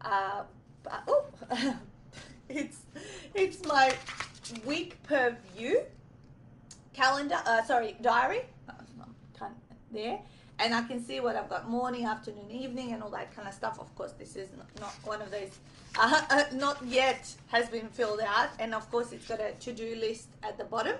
uh, 0.00 0.42
oh, 1.06 1.26
it's, 2.48 2.78
it's 3.34 3.64
my 3.66 3.92
week 4.64 5.02
per 5.02 5.36
view 5.54 5.82
calendar, 6.94 7.40
uh, 7.46 7.62
sorry, 7.64 7.96
diary, 8.00 8.42
there. 9.92 10.18
And 10.58 10.74
I 10.74 10.82
can 10.82 11.02
see 11.02 11.20
what 11.20 11.36
I've 11.36 11.48
got 11.48 11.68
morning, 11.68 12.04
afternoon, 12.04 12.50
evening, 12.50 12.92
and 12.92 13.02
all 13.02 13.10
that 13.10 13.34
kind 13.34 13.48
of 13.48 13.54
stuff. 13.54 13.80
Of 13.80 13.94
course, 13.94 14.12
this 14.12 14.36
is 14.36 14.48
not 14.78 14.92
one 15.04 15.22
of 15.22 15.30
those, 15.30 15.58
uh, 15.98 16.22
uh, 16.28 16.44
not 16.52 16.84
yet 16.84 17.34
has 17.48 17.68
been 17.70 17.88
filled 17.88 18.20
out. 18.20 18.50
And 18.58 18.74
of 18.74 18.90
course, 18.90 19.12
it's 19.12 19.26
got 19.26 19.40
a 19.40 19.52
to 19.52 19.72
do 19.72 19.96
list 19.96 20.28
at 20.42 20.58
the 20.58 20.64
bottom. 20.64 20.96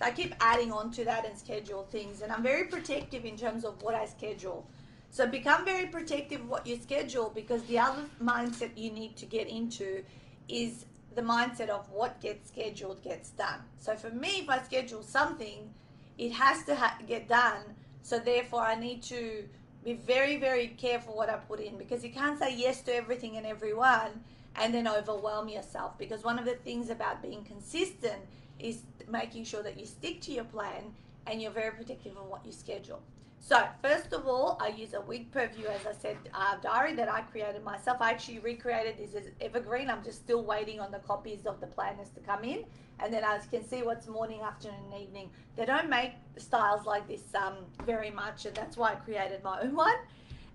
So 0.00 0.06
I 0.06 0.12
keep 0.12 0.34
adding 0.40 0.72
on 0.72 0.90
to 0.92 1.04
that 1.04 1.26
and 1.26 1.38
schedule 1.38 1.86
things. 1.90 2.22
And 2.22 2.32
I'm 2.32 2.42
very 2.42 2.64
protective 2.64 3.26
in 3.26 3.36
terms 3.36 3.66
of 3.66 3.82
what 3.82 3.94
I 3.94 4.06
schedule. 4.06 4.66
So 5.10 5.26
become 5.26 5.64
very 5.64 5.86
protective 5.88 6.40
of 6.40 6.48
what 6.48 6.66
you 6.66 6.76
schedule 6.76 7.30
because 7.34 7.62
the 7.64 7.78
other 7.78 8.04
mindset 8.22 8.70
you 8.76 8.92
need 8.92 9.16
to 9.16 9.26
get 9.26 9.46
into 9.48 10.02
is 10.48 10.86
the 11.14 11.20
mindset 11.20 11.68
of 11.68 11.90
what 11.90 12.18
gets 12.20 12.48
scheduled 12.48 13.02
gets 13.02 13.30
done. 13.30 13.60
So 13.76 13.94
for 13.94 14.08
me, 14.08 14.40
if 14.40 14.48
I 14.48 14.62
schedule 14.62 15.02
something, 15.02 15.74
it 16.16 16.32
has 16.32 16.64
to 16.64 16.76
ha- 16.76 16.96
get 17.06 17.28
done. 17.28 17.62
So 18.02 18.18
therefore, 18.18 18.62
I 18.62 18.76
need 18.76 19.02
to 19.04 19.44
be 19.84 19.94
very, 19.94 20.38
very 20.38 20.68
careful 20.68 21.14
what 21.14 21.28
I 21.28 21.36
put 21.36 21.60
in 21.60 21.76
because 21.76 22.02
you 22.02 22.10
can't 22.10 22.38
say 22.38 22.56
yes 22.56 22.80
to 22.82 22.94
everything 22.94 23.36
and 23.36 23.44
everyone 23.44 24.24
and 24.56 24.72
then 24.72 24.88
overwhelm 24.88 25.48
yourself. 25.48 25.98
Because 25.98 26.24
one 26.24 26.38
of 26.38 26.46
the 26.46 26.54
things 26.54 26.88
about 26.88 27.20
being 27.20 27.44
consistent 27.44 28.22
is 28.60 28.82
making 29.08 29.44
sure 29.44 29.62
that 29.62 29.78
you 29.78 29.86
stick 29.86 30.20
to 30.22 30.32
your 30.32 30.44
plan 30.44 30.94
and 31.26 31.40
you're 31.40 31.50
very 31.50 31.72
protective 31.72 32.16
of 32.16 32.26
what 32.26 32.44
you 32.44 32.52
schedule. 32.52 33.02
So 33.42 33.66
first 33.82 34.12
of 34.12 34.26
all, 34.26 34.58
I 34.60 34.68
use 34.68 34.92
a 34.92 35.00
week 35.00 35.32
per 35.32 35.48
view, 35.48 35.66
as 35.66 35.86
I 35.86 35.92
said, 35.98 36.18
uh, 36.34 36.56
diary 36.62 36.94
that 36.94 37.10
I 37.10 37.22
created 37.22 37.64
myself. 37.64 37.98
I 38.00 38.10
actually 38.10 38.38
recreated 38.38 38.98
this 38.98 39.14
as 39.14 39.30
evergreen. 39.40 39.88
I'm 39.88 40.04
just 40.04 40.18
still 40.18 40.44
waiting 40.44 40.78
on 40.78 40.92
the 40.92 40.98
copies 40.98 41.46
of 41.46 41.58
the 41.58 41.66
planners 41.66 42.10
to 42.10 42.20
come 42.20 42.44
in. 42.44 42.64
And 42.98 43.12
then 43.12 43.24
as 43.24 43.44
you 43.44 43.58
can 43.58 43.66
see 43.66 43.82
what's 43.82 44.06
morning, 44.06 44.42
afternoon, 44.42 44.78
and 44.92 45.02
evening. 45.02 45.30
They 45.56 45.64
don't 45.64 45.88
make 45.88 46.12
styles 46.36 46.84
like 46.84 47.08
this 47.08 47.34
um, 47.34 47.54
very 47.86 48.10
much, 48.10 48.44
and 48.44 48.54
that's 48.54 48.76
why 48.76 48.92
I 48.92 48.94
created 48.96 49.42
my 49.42 49.62
own 49.62 49.74
one. 49.74 49.96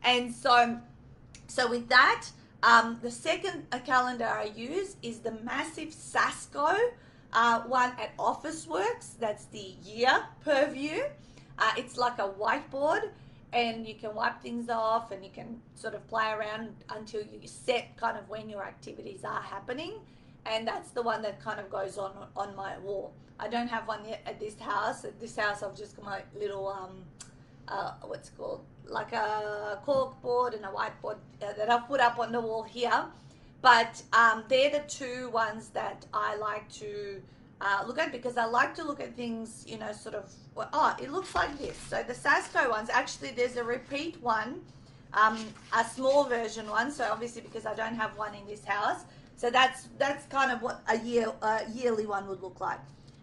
And 0.03 0.31
so, 0.31 0.79
so 1.47 1.67
with 1.67 1.89
that, 1.89 2.27
um, 2.61 2.99
the 3.01 3.11
second 3.11 3.65
calendar 3.83 4.25
I 4.27 4.51
use 4.55 4.95
is 5.01 5.19
the 5.19 5.31
massive 5.43 5.91
Sasco 5.91 6.75
uh, 7.35 7.61
one 7.63 7.91
at 7.99 8.15
Officeworks, 8.17 9.17
that's 9.19 9.45
the 9.45 9.75
year 9.83 10.25
per 10.43 10.71
view. 10.71 11.05
Uh, 11.59 11.71
it's 11.77 11.97
like 11.97 12.17
a 12.19 12.29
whiteboard 12.29 13.09
and 13.51 13.85
you 13.85 13.95
can 13.95 14.15
wipe 14.15 14.41
things 14.41 14.69
off 14.69 15.11
and 15.11 15.23
you 15.23 15.29
can 15.29 15.61
sort 15.75 15.95
of 15.95 16.07
play 16.07 16.31
around 16.31 16.69
until 16.89 17.21
you 17.21 17.39
set 17.45 17.95
kind 17.97 18.17
of 18.17 18.27
when 18.29 18.49
your 18.49 18.63
activities 18.63 19.23
are 19.25 19.41
happening. 19.41 19.93
And 20.45 20.67
that's 20.67 20.91
the 20.91 21.01
one 21.01 21.21
that 21.23 21.41
kind 21.41 21.59
of 21.59 21.69
goes 21.69 21.97
on 21.97 22.11
on 22.35 22.55
my 22.55 22.77
wall. 22.79 23.13
I 23.39 23.49
don't 23.49 23.67
have 23.67 23.87
one 23.87 24.05
yet 24.07 24.21
at 24.25 24.39
this 24.39 24.57
house. 24.59 25.03
At 25.03 25.19
this 25.19 25.35
house, 25.35 25.61
I've 25.61 25.75
just 25.75 25.97
got 25.97 26.05
my 26.05 26.21
little 26.39 26.67
um, 26.67 27.03
uh, 27.67 27.93
what's 28.03 28.29
called 28.29 28.61
like 28.87 29.11
a 29.13 29.79
cork 29.83 30.21
board 30.21 30.53
and 30.53 30.63
a 30.63 30.69
whiteboard 30.69 31.17
uh, 31.41 31.53
that 31.57 31.69
I've 31.69 31.87
put 31.87 31.99
up 31.99 32.19
on 32.19 32.31
the 32.31 32.39
wall 32.39 32.63
here. 32.63 33.05
But 33.65 34.03
um, 34.13 34.43
they're 34.47 34.69
the 34.69 34.83
two 34.87 35.29
ones 35.31 35.69
that 35.69 36.05
I 36.13 36.35
like 36.35 36.71
to 36.73 37.19
uh, 37.61 37.83
look 37.87 37.97
at 37.97 38.11
because 38.11 38.37
I 38.37 38.45
like 38.45 38.75
to 38.75 38.83
look 38.83 38.99
at 38.99 39.15
things, 39.15 39.65
you 39.67 39.79
know, 39.79 39.91
sort 39.91 40.13
of, 40.13 40.31
well, 40.53 40.69
oh, 40.71 40.95
it 41.01 41.11
looks 41.11 41.33
like 41.33 41.57
this. 41.57 41.75
So 41.75 42.03
the 42.03 42.13
Sasco 42.13 42.69
ones, 42.69 42.91
actually 42.91 43.31
there's 43.31 43.55
a 43.57 43.63
repeat 43.63 44.21
one, 44.21 44.61
um, 45.15 45.43
a 45.75 45.83
small 45.83 46.25
version 46.25 46.69
one. 46.69 46.91
So 46.91 47.09
obviously 47.11 47.41
because 47.41 47.65
I 47.65 47.73
don't 47.73 47.95
have 47.95 48.15
one 48.15 48.35
in 48.35 48.45
this 48.45 48.63
house. 48.63 49.05
So 49.35 49.49
that's 49.49 49.87
that's 49.97 50.27
kind 50.27 50.51
of 50.51 50.61
what 50.61 50.83
a 50.87 50.99
year 50.99 51.33
a 51.41 51.61
yearly 51.73 52.05
one 52.05 52.27
would 52.27 52.43
look 52.43 52.61
like. 52.61 52.81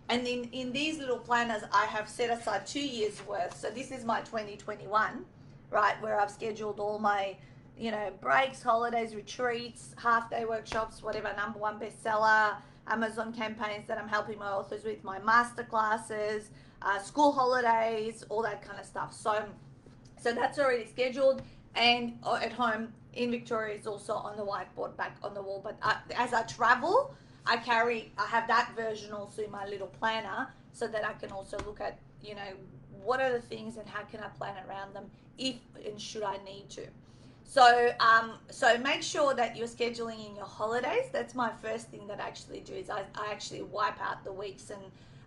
And 0.09 0.27
in, 0.27 0.49
in 0.51 0.73
these 0.73 0.99
little 0.99 1.19
planners, 1.19 1.63
I 1.73 1.85
have 1.85 2.09
set 2.09 2.37
aside 2.37 2.66
two 2.66 2.85
years 2.85 3.25
worth. 3.29 3.57
So 3.57 3.71
this 3.71 3.93
is 3.93 4.05
my 4.05 4.23
2021, 4.23 5.25
right, 5.71 6.03
where 6.03 6.19
I've 6.19 6.33
scheduled 6.33 6.81
all 6.81 6.99
my 6.99 7.37
you 7.83 7.90
know, 7.90 8.12
breaks, 8.21 8.62
holidays, 8.62 9.12
retreats, 9.12 9.92
half 10.01 10.31
day 10.31 10.45
workshops, 10.45 11.03
whatever, 11.03 11.35
number 11.37 11.59
one 11.59 11.81
bestseller, 11.81 12.55
Amazon 12.87 13.33
campaigns 13.33 13.88
that 13.88 13.99
I'm 13.99 14.07
helping 14.07 14.38
my 14.38 14.51
authors 14.51 14.85
with, 14.85 15.03
my 15.03 15.18
master 15.18 15.64
classes, 15.64 16.51
uh, 16.81 17.01
school 17.01 17.33
holidays, 17.33 18.25
all 18.29 18.40
that 18.42 18.62
kind 18.62 18.79
of 18.79 18.87
stuff. 18.87 19.12
So, 19.12 19.45
so 20.16 20.33
that's 20.33 20.61
already 20.61 20.87
scheduled, 20.87 21.42
and 21.75 22.21
uh, 22.23 22.38
at 22.40 22.53
home 22.53 22.92
in 23.14 23.33
Victoria 23.33 23.77
is 23.77 23.88
also 23.88 24.12
on 24.12 24.37
the 24.37 24.45
whiteboard 24.45 24.97
back 24.97 25.16
on 25.25 25.35
the 25.35 25.42
wall. 25.42 25.61
But 25.64 25.77
I, 25.83 25.90
uh, 25.90 25.97
as 26.14 26.33
I 26.33 26.45
travel, 26.45 27.12
I 27.47 27.57
carry, 27.57 28.12
I 28.16 28.27
have 28.27 28.47
that 28.47 28.77
version 28.77 29.12
also 29.12 29.42
in 29.42 29.51
my 29.51 29.66
little 29.66 29.88
planner, 29.88 30.47
so 30.73 30.87
that 30.87 31.05
I 31.05 31.14
can 31.14 31.33
also 31.33 31.57
look 31.66 31.81
at, 31.81 31.99
you 32.23 32.37
know, 32.37 32.53
what 33.03 33.21
are 33.21 33.33
the 33.33 33.40
things 33.40 33.77
and 33.77 33.88
how 33.88 34.05
can 34.05 34.21
I 34.21 34.29
plan 34.29 34.55
around 34.68 34.95
them 34.95 35.11
if 35.37 35.57
and 35.85 36.01
should 36.01 36.23
I 36.23 36.37
need 36.45 36.71
to. 36.71 36.87
So, 37.53 37.91
um, 38.01 38.38
so 38.49 38.79
make 38.79 39.03
sure 39.03 39.35
that 39.35 39.59
you're 39.59 39.67
scheduling 39.67 40.27
in 40.27 40.35
your 40.37 40.47
holidays. 40.47 41.11
That's 41.12 41.35
my 41.35 41.51
first 41.61 41.88
thing 41.88 42.07
that 42.07 42.19
I 42.19 42.27
actually 42.27 42.61
do 42.61 42.73
is 42.73 42.88
I, 42.88 43.03
I 43.15 43.31
actually 43.31 43.61
wipe 43.61 44.01
out 44.01 44.25
the 44.25 44.33
weeks 44.33 44.71
and 44.71 44.81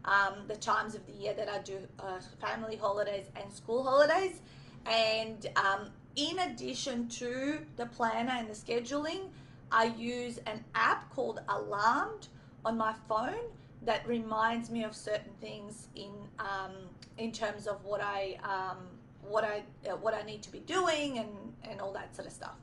um, 0.06 0.48
the 0.48 0.56
times 0.56 0.96
of 0.96 1.06
the 1.06 1.12
year 1.12 1.36
that 1.36 1.48
I 1.50 1.60
do 1.60 1.78
uh, 2.00 2.18
family 2.42 2.78
holidays 2.78 3.28
and 3.40 3.54
school 3.54 3.84
holidays. 3.84 4.42
And 4.88 5.46
um, 5.56 5.92
in 6.16 6.40
addition 6.40 7.08
to 7.10 7.60
the 7.76 7.86
planner 7.86 8.34
and 8.36 8.50
the 8.50 8.56
scheduling, 8.56 9.30
I 9.72 9.94
use 9.96 10.40
an 10.48 10.66
app 10.74 11.14
called 11.14 11.42
Alarmed 11.48 12.30
on 12.66 12.76
my 12.76 12.96
phone 13.08 13.52
that 13.84 14.08
reminds 14.08 14.72
me 14.72 14.84
of 14.84 14.96
certain 14.96 15.34
things 15.42 15.90
in 15.96 16.10
um, 16.40 16.72
in 17.20 17.32
terms 17.32 17.68
of 17.68 17.86
what 17.86 18.02
I 18.02 18.40
um, 18.44 18.78
what 19.22 19.44
I 19.44 19.62
uh, 19.88 19.96
what 19.98 20.16
I 20.16 20.24
need 20.24 20.42
to 20.42 20.52
be 20.52 20.62
doing 20.62 21.20
and 21.20 21.30
and 21.70 21.82
all 21.82 21.94
that 21.94 22.16
sort 22.16 22.28
of 22.28 22.34
stuff. 22.34 22.56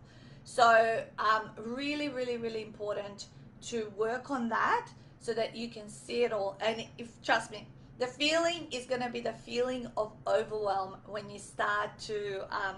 So 0.44 1.02
um, 1.18 1.50
really, 1.56 2.08
really, 2.08 2.36
really 2.36 2.62
important 2.62 3.26
to 3.62 3.92
work 3.96 4.30
on 4.30 4.48
that 4.48 4.88
so 5.20 5.32
that 5.34 5.56
you 5.56 5.68
can 5.68 5.88
see 5.88 6.24
it 6.24 6.32
all. 6.32 6.56
And 6.60 6.84
if 6.98 7.08
trust 7.22 7.50
me, 7.50 7.66
the 7.98 8.06
feeling 8.06 8.66
is 8.72 8.86
going 8.86 9.02
to 9.02 9.10
be 9.10 9.20
the 9.20 9.32
feeling 9.32 9.86
of 9.96 10.12
overwhelm 10.26 10.96
when 11.06 11.30
you 11.30 11.38
start 11.38 11.96
to 12.00 12.42
um, 12.50 12.76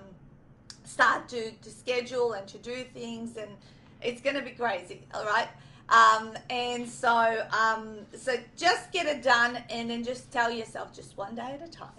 start 0.84 1.28
to 1.30 1.50
to 1.50 1.70
schedule 1.70 2.34
and 2.34 2.46
to 2.48 2.58
do 2.58 2.84
things, 2.92 3.36
and 3.36 3.50
it's 4.02 4.20
going 4.20 4.36
to 4.36 4.42
be 4.42 4.50
crazy. 4.50 5.02
All 5.14 5.24
right. 5.24 5.48
Um, 5.88 6.34
and 6.48 6.88
so, 6.88 7.46
um, 7.52 7.98
so 8.16 8.36
just 8.56 8.90
get 8.90 9.06
it 9.06 9.22
done, 9.22 9.58
and 9.68 9.90
then 9.90 10.02
just 10.02 10.32
tell 10.32 10.50
yourself, 10.50 10.94
just 10.94 11.16
one 11.16 11.34
day 11.34 11.58
at 11.60 11.66
a 11.66 11.70
time 11.70 11.92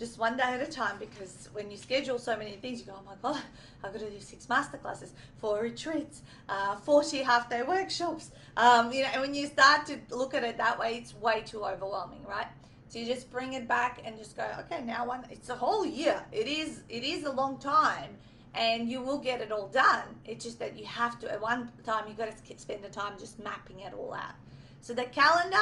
just 0.00 0.18
one 0.18 0.34
day 0.34 0.44
at 0.44 0.62
a 0.62 0.66
time 0.66 0.96
because 0.98 1.50
when 1.52 1.70
you 1.70 1.76
schedule 1.76 2.18
so 2.18 2.34
many 2.34 2.52
things, 2.52 2.80
you 2.80 2.86
go, 2.86 2.94
oh 2.98 3.04
my 3.04 3.14
God, 3.22 3.42
I've 3.84 3.92
got 3.92 4.00
to 4.00 4.10
do 4.10 4.18
six 4.18 4.46
masterclasses, 4.46 5.10
four 5.36 5.60
retreats, 5.60 6.22
uh, 6.48 6.76
40 6.76 7.18
half 7.18 7.50
day 7.50 7.62
workshops. 7.62 8.30
Um, 8.56 8.90
you 8.92 9.02
know, 9.02 9.10
and 9.12 9.20
when 9.20 9.34
you 9.34 9.46
start 9.46 9.86
to 9.86 9.98
look 10.10 10.32
at 10.32 10.42
it 10.42 10.56
that 10.56 10.78
way, 10.78 10.94
it's 10.96 11.14
way 11.14 11.42
too 11.44 11.64
overwhelming, 11.64 12.24
right? 12.26 12.46
So 12.88 12.98
you 12.98 13.04
just 13.04 13.30
bring 13.30 13.52
it 13.52 13.68
back 13.68 14.00
and 14.04 14.16
just 14.16 14.36
go, 14.36 14.46
okay, 14.60 14.82
now 14.82 15.06
one, 15.06 15.26
it's 15.30 15.50
a 15.50 15.54
whole 15.54 15.84
year. 15.84 16.24
It 16.32 16.48
is, 16.48 16.80
it 16.88 17.04
is 17.04 17.24
a 17.24 17.30
long 17.30 17.58
time 17.58 18.16
and 18.54 18.88
you 18.88 19.02
will 19.02 19.18
get 19.18 19.42
it 19.42 19.52
all 19.52 19.68
done. 19.68 20.04
It's 20.24 20.42
just 20.42 20.58
that 20.60 20.78
you 20.78 20.86
have 20.86 21.20
to, 21.20 21.30
at 21.30 21.42
one 21.42 21.70
time, 21.84 22.04
you've 22.08 22.16
got 22.16 22.34
to 22.34 22.58
spend 22.58 22.82
the 22.82 22.88
time 22.88 23.12
just 23.18 23.38
mapping 23.38 23.80
it 23.80 23.92
all 23.92 24.14
out. 24.14 24.34
So 24.80 24.94
the 24.94 25.04
calendar, 25.04 25.58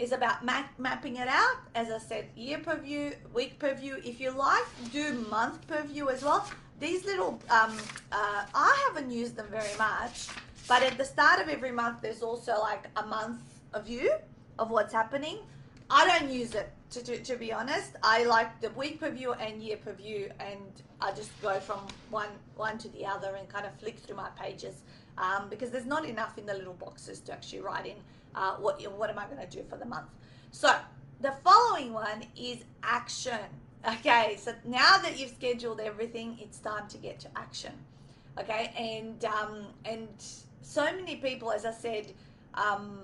is 0.00 0.12
about 0.12 0.44
map, 0.44 0.72
mapping 0.78 1.16
it 1.16 1.28
out. 1.28 1.56
As 1.74 1.90
I 1.90 1.98
said, 1.98 2.28
year 2.34 2.58
per 2.58 2.76
view, 2.76 3.12
week 3.34 3.58
per 3.58 3.74
view. 3.74 3.96
If 4.04 4.20
you 4.20 4.30
like, 4.30 4.64
do 4.92 5.12
month 5.30 5.66
per 5.66 5.82
view 5.82 6.08
as 6.08 6.24
well. 6.24 6.48
These 6.80 7.04
little, 7.04 7.38
um, 7.50 7.76
uh, 8.10 8.44
I 8.54 8.88
haven't 8.88 9.10
used 9.10 9.36
them 9.36 9.48
very 9.50 9.76
much, 9.78 10.28
but 10.66 10.82
at 10.82 10.96
the 10.96 11.04
start 11.04 11.38
of 11.40 11.48
every 11.48 11.72
month, 11.72 12.00
there's 12.00 12.22
also 12.22 12.58
like 12.58 12.86
a 12.96 13.06
month 13.06 13.40
of 13.74 13.86
view 13.86 14.10
of 14.58 14.70
what's 14.70 14.92
happening. 14.92 15.38
I 15.90 16.06
don't 16.06 16.30
use 16.30 16.54
it 16.54 16.72
to, 16.90 17.02
to, 17.02 17.22
to 17.22 17.36
be 17.36 17.52
honest. 17.52 17.96
I 18.02 18.24
like 18.24 18.60
the 18.62 18.70
week 18.70 19.00
per 19.00 19.10
view 19.10 19.34
and 19.34 19.62
year 19.62 19.76
per 19.76 19.92
view, 19.92 20.30
and 20.40 20.72
I 21.00 21.12
just 21.12 21.30
go 21.42 21.60
from 21.60 21.80
one 22.10 22.28
one 22.56 22.78
to 22.78 22.88
the 22.90 23.04
other 23.04 23.34
and 23.34 23.48
kind 23.48 23.66
of 23.66 23.74
flick 23.74 23.98
through 23.98 24.16
my 24.16 24.30
pages 24.30 24.82
um, 25.20 25.48
because 25.50 25.70
there's 25.70 25.86
not 25.86 26.04
enough 26.04 26.38
in 26.38 26.46
the 26.46 26.54
little 26.54 26.74
boxes 26.74 27.20
to 27.20 27.32
actually 27.32 27.60
write 27.60 27.86
in 27.86 27.96
uh, 28.34 28.54
what, 28.56 28.80
what 28.96 29.10
am 29.10 29.18
I 29.18 29.26
going 29.26 29.46
to 29.46 29.56
do 29.56 29.62
for 29.68 29.76
the 29.76 29.84
month. 29.84 30.08
So 30.50 30.74
the 31.20 31.34
following 31.44 31.92
one 31.92 32.24
is 32.36 32.58
action. 32.82 33.38
Okay, 33.86 34.36
so 34.38 34.54
now 34.64 34.98
that 34.98 35.18
you've 35.18 35.30
scheduled 35.30 35.80
everything, 35.80 36.38
it's 36.40 36.58
time 36.58 36.88
to 36.88 36.98
get 36.98 37.20
to 37.20 37.28
action. 37.36 37.72
Okay, 38.38 38.72
and 38.76 39.24
um, 39.24 39.66
and 39.84 40.08
so 40.62 40.84
many 40.84 41.16
people, 41.16 41.50
as 41.50 41.64
I 41.64 41.72
said, 41.72 42.12
um, 42.54 43.00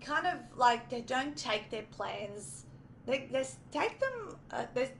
kind 0.00 0.26
of 0.26 0.34
like 0.56 0.88
they 0.88 1.00
don't 1.00 1.36
take 1.36 1.70
their 1.70 1.84
plans. 1.90 2.64
They, 3.06 3.28
they 3.32 3.44
take 3.72 3.98
them. 3.98 4.36
Uh, 4.50 4.64
they're, 4.74 4.90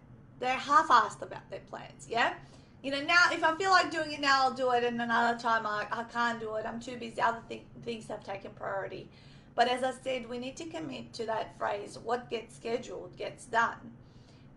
they're 0.41 0.59
half-assed 0.59 1.23
about 1.23 1.49
their 1.51 1.61
plans. 1.61 2.07
Yeah, 2.09 2.35
you 2.83 2.91
know. 2.91 3.01
Now, 3.03 3.25
if 3.33 3.43
I 3.45 3.55
feel 3.57 3.71
like 3.71 3.91
doing 3.91 4.13
it 4.13 4.21
now, 4.21 4.45
I'll 4.45 4.55
do 4.55 4.71
it, 4.73 4.85
and 4.85 5.01
another 5.01 5.39
time 5.39 5.67
I, 5.67 5.87
I 5.91 6.05
can't 6.05 6.41
do 6.41 6.55
it. 6.57 6.67
I'm 6.67 6.81
too 6.81 6.97
busy. 6.97 7.21
Other 7.21 7.43
th- 7.49 7.63
things 7.83 8.09
have 8.09 8.25
taken 8.25 8.51
priority. 8.53 9.09
But 9.55 9.69
as 9.69 9.83
I 9.83 9.93
said, 9.93 10.29
we 10.29 10.39
need 10.39 10.57
to 10.57 10.67
commit 10.67 11.13
to 11.15 11.27
that 11.27 11.59
phrase: 11.59 11.99
"What 12.03 12.31
gets 12.31 12.57
scheduled 12.57 13.17
gets 13.17 13.45
done," 13.47 13.93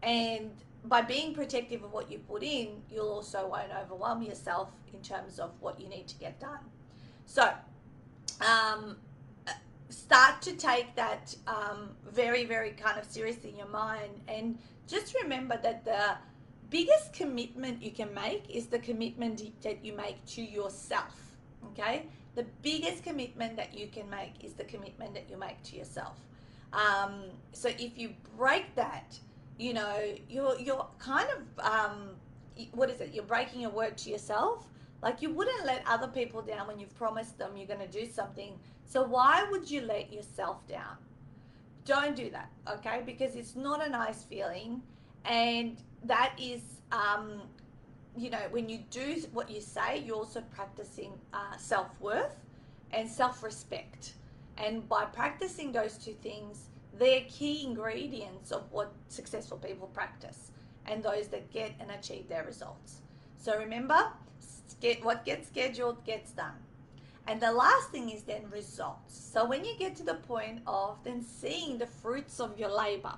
and 0.02 0.52
by 0.86 1.02
being 1.02 1.34
protective 1.34 1.84
of 1.84 1.94
what 1.94 2.12
you 2.12 2.20
put 2.20 2.44
in, 2.44 2.82
you'll 2.90 3.10
also 3.10 3.48
won't 3.48 3.72
overwhelm 3.72 4.22
yourself 4.22 4.72
in 4.94 5.02
terms 5.02 5.40
of 5.40 5.52
what 5.62 5.80
you 5.80 5.88
need 5.88 6.08
to 6.10 6.16
get 6.16 6.40
done. 6.40 6.60
So, 7.26 7.54
um, 8.42 8.98
start 9.90 10.42
to 10.42 10.54
take 10.54 10.96
that 10.96 11.36
um, 11.48 11.92
very, 12.12 12.46
very 12.46 12.72
kind 12.72 13.00
of 13.00 13.06
seriously 13.06 13.52
in 13.52 13.58
your 13.58 13.68
mind. 13.68 14.22
And 14.28 14.58
just 14.88 15.16
remember 15.22 15.58
that 15.64 15.86
the 15.86 16.16
biggest 16.74 17.14
commitment 17.14 17.84
you 17.84 17.92
can 17.92 18.12
make 18.16 18.50
is 18.50 18.66
the 18.66 18.80
commitment 18.80 19.44
that 19.62 19.86
you 19.86 19.96
make 19.96 20.26
to 20.26 20.42
yourself. 20.42 21.16
Okay? 21.70 22.08
The 22.34 22.46
biggest 22.64 23.04
commitment 23.04 23.56
that 23.58 23.78
you 23.78 23.88
can 23.88 24.10
make 24.10 24.44
is 24.44 24.54
the 24.54 24.64
commitment 24.64 25.14
that 25.14 25.30
you 25.30 25.38
make 25.38 25.62
to 25.70 25.78
yourself. 25.78 26.18
Um, 26.74 27.26
so 27.52 27.70
if 27.70 27.96
you 27.96 28.10
break 28.36 28.74
that, 28.74 29.16
you 29.60 29.74
know, 29.76 30.16
you're 30.28 30.60
you're 30.60 30.88
kind 30.98 31.28
of 31.38 31.42
um, 31.64 31.98
what 32.72 32.90
is 32.90 33.00
it? 33.02 33.14
You're 33.14 33.32
breaking 33.36 33.62
your 33.62 33.70
word 33.70 33.96
to 34.00 34.10
yourself. 34.10 34.68
Like 35.04 35.22
you 35.22 35.30
wouldn't 35.30 35.66
let 35.68 35.84
other 35.86 36.08
people 36.08 36.42
down 36.42 36.66
when 36.68 36.80
you've 36.80 36.98
promised 36.98 37.38
them 37.38 37.56
you're 37.56 37.68
going 37.68 37.88
to 37.92 38.00
do 38.00 38.12
something. 38.12 38.58
So 38.86 39.04
why 39.04 39.46
would 39.52 39.70
you 39.70 39.82
let 39.82 40.12
yourself 40.12 40.68
down? 40.68 40.98
Don't 41.86 42.16
do 42.16 42.32
that, 42.32 42.50
okay? 42.76 43.04
Because 43.06 43.36
it's 43.36 43.56
not 43.56 43.86
a 43.86 43.90
nice 43.90 44.24
feeling, 44.24 44.82
and 45.26 45.78
that 46.06 46.34
is, 46.39 46.62
um, 46.92 47.42
you 48.18 48.30
know, 48.30 48.42
when 48.52 48.70
you 48.70 48.80
do 48.89 49.24
what 49.34 49.50
you 49.50 49.62
say, 49.62 50.04
you're 50.06 50.16
also 50.16 50.42
practicing 50.42 51.13
uh, 51.34 51.58
self 51.58 51.89
worth 52.00 52.36
and 52.92 53.10
self 53.10 53.44
respect. 53.44 54.13
And 54.58 54.88
by 54.88 55.06
practicing 55.06 55.72
those 55.72 55.98
two 55.98 56.13
things, 56.13 56.70
they're 56.98 57.24
key 57.28 57.66
ingredients 57.66 58.52
of 58.52 58.72
what 58.72 58.94
successful 59.08 59.58
people 59.58 59.88
practice 59.88 60.52
and 60.86 61.02
those 61.02 61.28
that 61.30 61.52
get 61.52 61.74
and 61.80 61.89
achieve 61.92 62.28
their 62.28 62.44
results. 62.44 63.02
So 63.38 63.58
remember, 63.58 64.12
get 64.80 65.04
what 65.04 65.26
gets 65.26 65.48
scheduled 65.48 66.04
gets 66.06 66.32
done. 66.32 66.56
And 67.26 67.42
the 67.42 67.52
last 67.52 67.89
thing 67.89 68.10
is 68.10 68.24
then 68.24 68.44
results. 68.52 69.18
So 69.34 69.46
when 69.46 69.63
you 69.63 69.76
get 69.80 69.96
to 69.98 70.04
the 70.04 70.16
point 70.16 70.62
of 70.68 70.98
then 71.04 71.24
seeing 71.24 71.78
the 71.78 71.88
fruits 71.88 72.39
of 72.39 72.60
your 72.60 72.70
labor, 72.70 73.16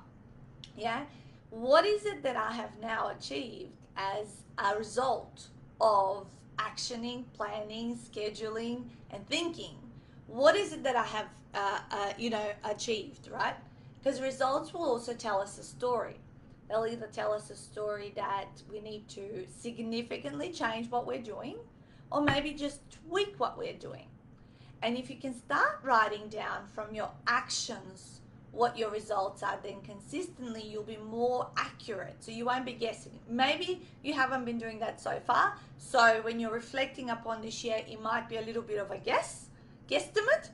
yeah, 0.77 1.05
what 1.49 1.85
is 1.85 2.05
it 2.05 2.23
that 2.23 2.35
I 2.35 2.51
have 2.51 2.79
now 2.81 3.09
achieved 3.09 3.71
as 3.95 4.43
a 4.57 4.75
result 4.77 5.47
of 5.79 6.27
actioning, 6.57 7.25
planning, 7.33 7.97
scheduling, 7.97 8.85
and 9.11 9.27
thinking? 9.27 9.75
What 10.27 10.55
is 10.55 10.73
it 10.73 10.83
that 10.83 10.95
I 10.95 11.03
have, 11.03 11.27
uh, 11.53 11.79
uh, 11.91 12.13
you 12.17 12.29
know, 12.29 12.51
achieved, 12.63 13.29
right? 13.31 13.55
Because 14.01 14.21
results 14.21 14.73
will 14.73 14.83
also 14.83 15.13
tell 15.13 15.39
us 15.39 15.57
a 15.57 15.63
story. 15.63 16.17
They'll 16.67 16.87
either 16.87 17.07
tell 17.07 17.31
us 17.31 17.49
a 17.49 17.55
story 17.55 18.11
that 18.15 18.49
we 18.71 18.81
need 18.81 19.07
to 19.09 19.45
significantly 19.55 20.51
change 20.51 20.89
what 20.89 21.05
we're 21.05 21.21
doing, 21.21 21.57
or 22.11 22.21
maybe 22.21 22.51
just 22.51 22.79
tweak 23.07 23.35
what 23.37 23.57
we're 23.57 23.73
doing. 23.73 24.07
And 24.81 24.97
if 24.97 25.09
you 25.09 25.15
can 25.15 25.35
start 25.35 25.79
writing 25.83 26.27
down 26.27 26.67
from 26.73 26.93
your 26.93 27.11
actions 27.27 28.21
what 28.55 28.77
your 28.77 28.89
results 28.89 29.43
are, 29.43 29.59
then 29.61 29.81
consistently 29.81 30.63
you'll 30.63 30.83
be 30.83 30.97
more 30.97 31.49
accurate. 31.57 32.15
So 32.19 32.31
you 32.31 32.45
won't 32.45 32.65
be 32.65 32.73
guessing. 32.73 33.19
Maybe 33.29 33.81
you 34.01 34.13
haven't 34.13 34.45
been 34.45 34.57
doing 34.57 34.79
that 34.79 35.01
so 35.01 35.19
far. 35.25 35.55
So 35.77 36.21
when 36.23 36.39
you're 36.39 36.53
reflecting 36.53 37.09
upon 37.09 37.41
this 37.41 37.63
year, 37.63 37.81
it 37.87 38.01
might 38.01 38.29
be 38.29 38.37
a 38.37 38.41
little 38.41 38.61
bit 38.61 38.79
of 38.79 38.91
a 38.91 38.97
guess, 38.97 39.47
guesstimate. 39.89 40.49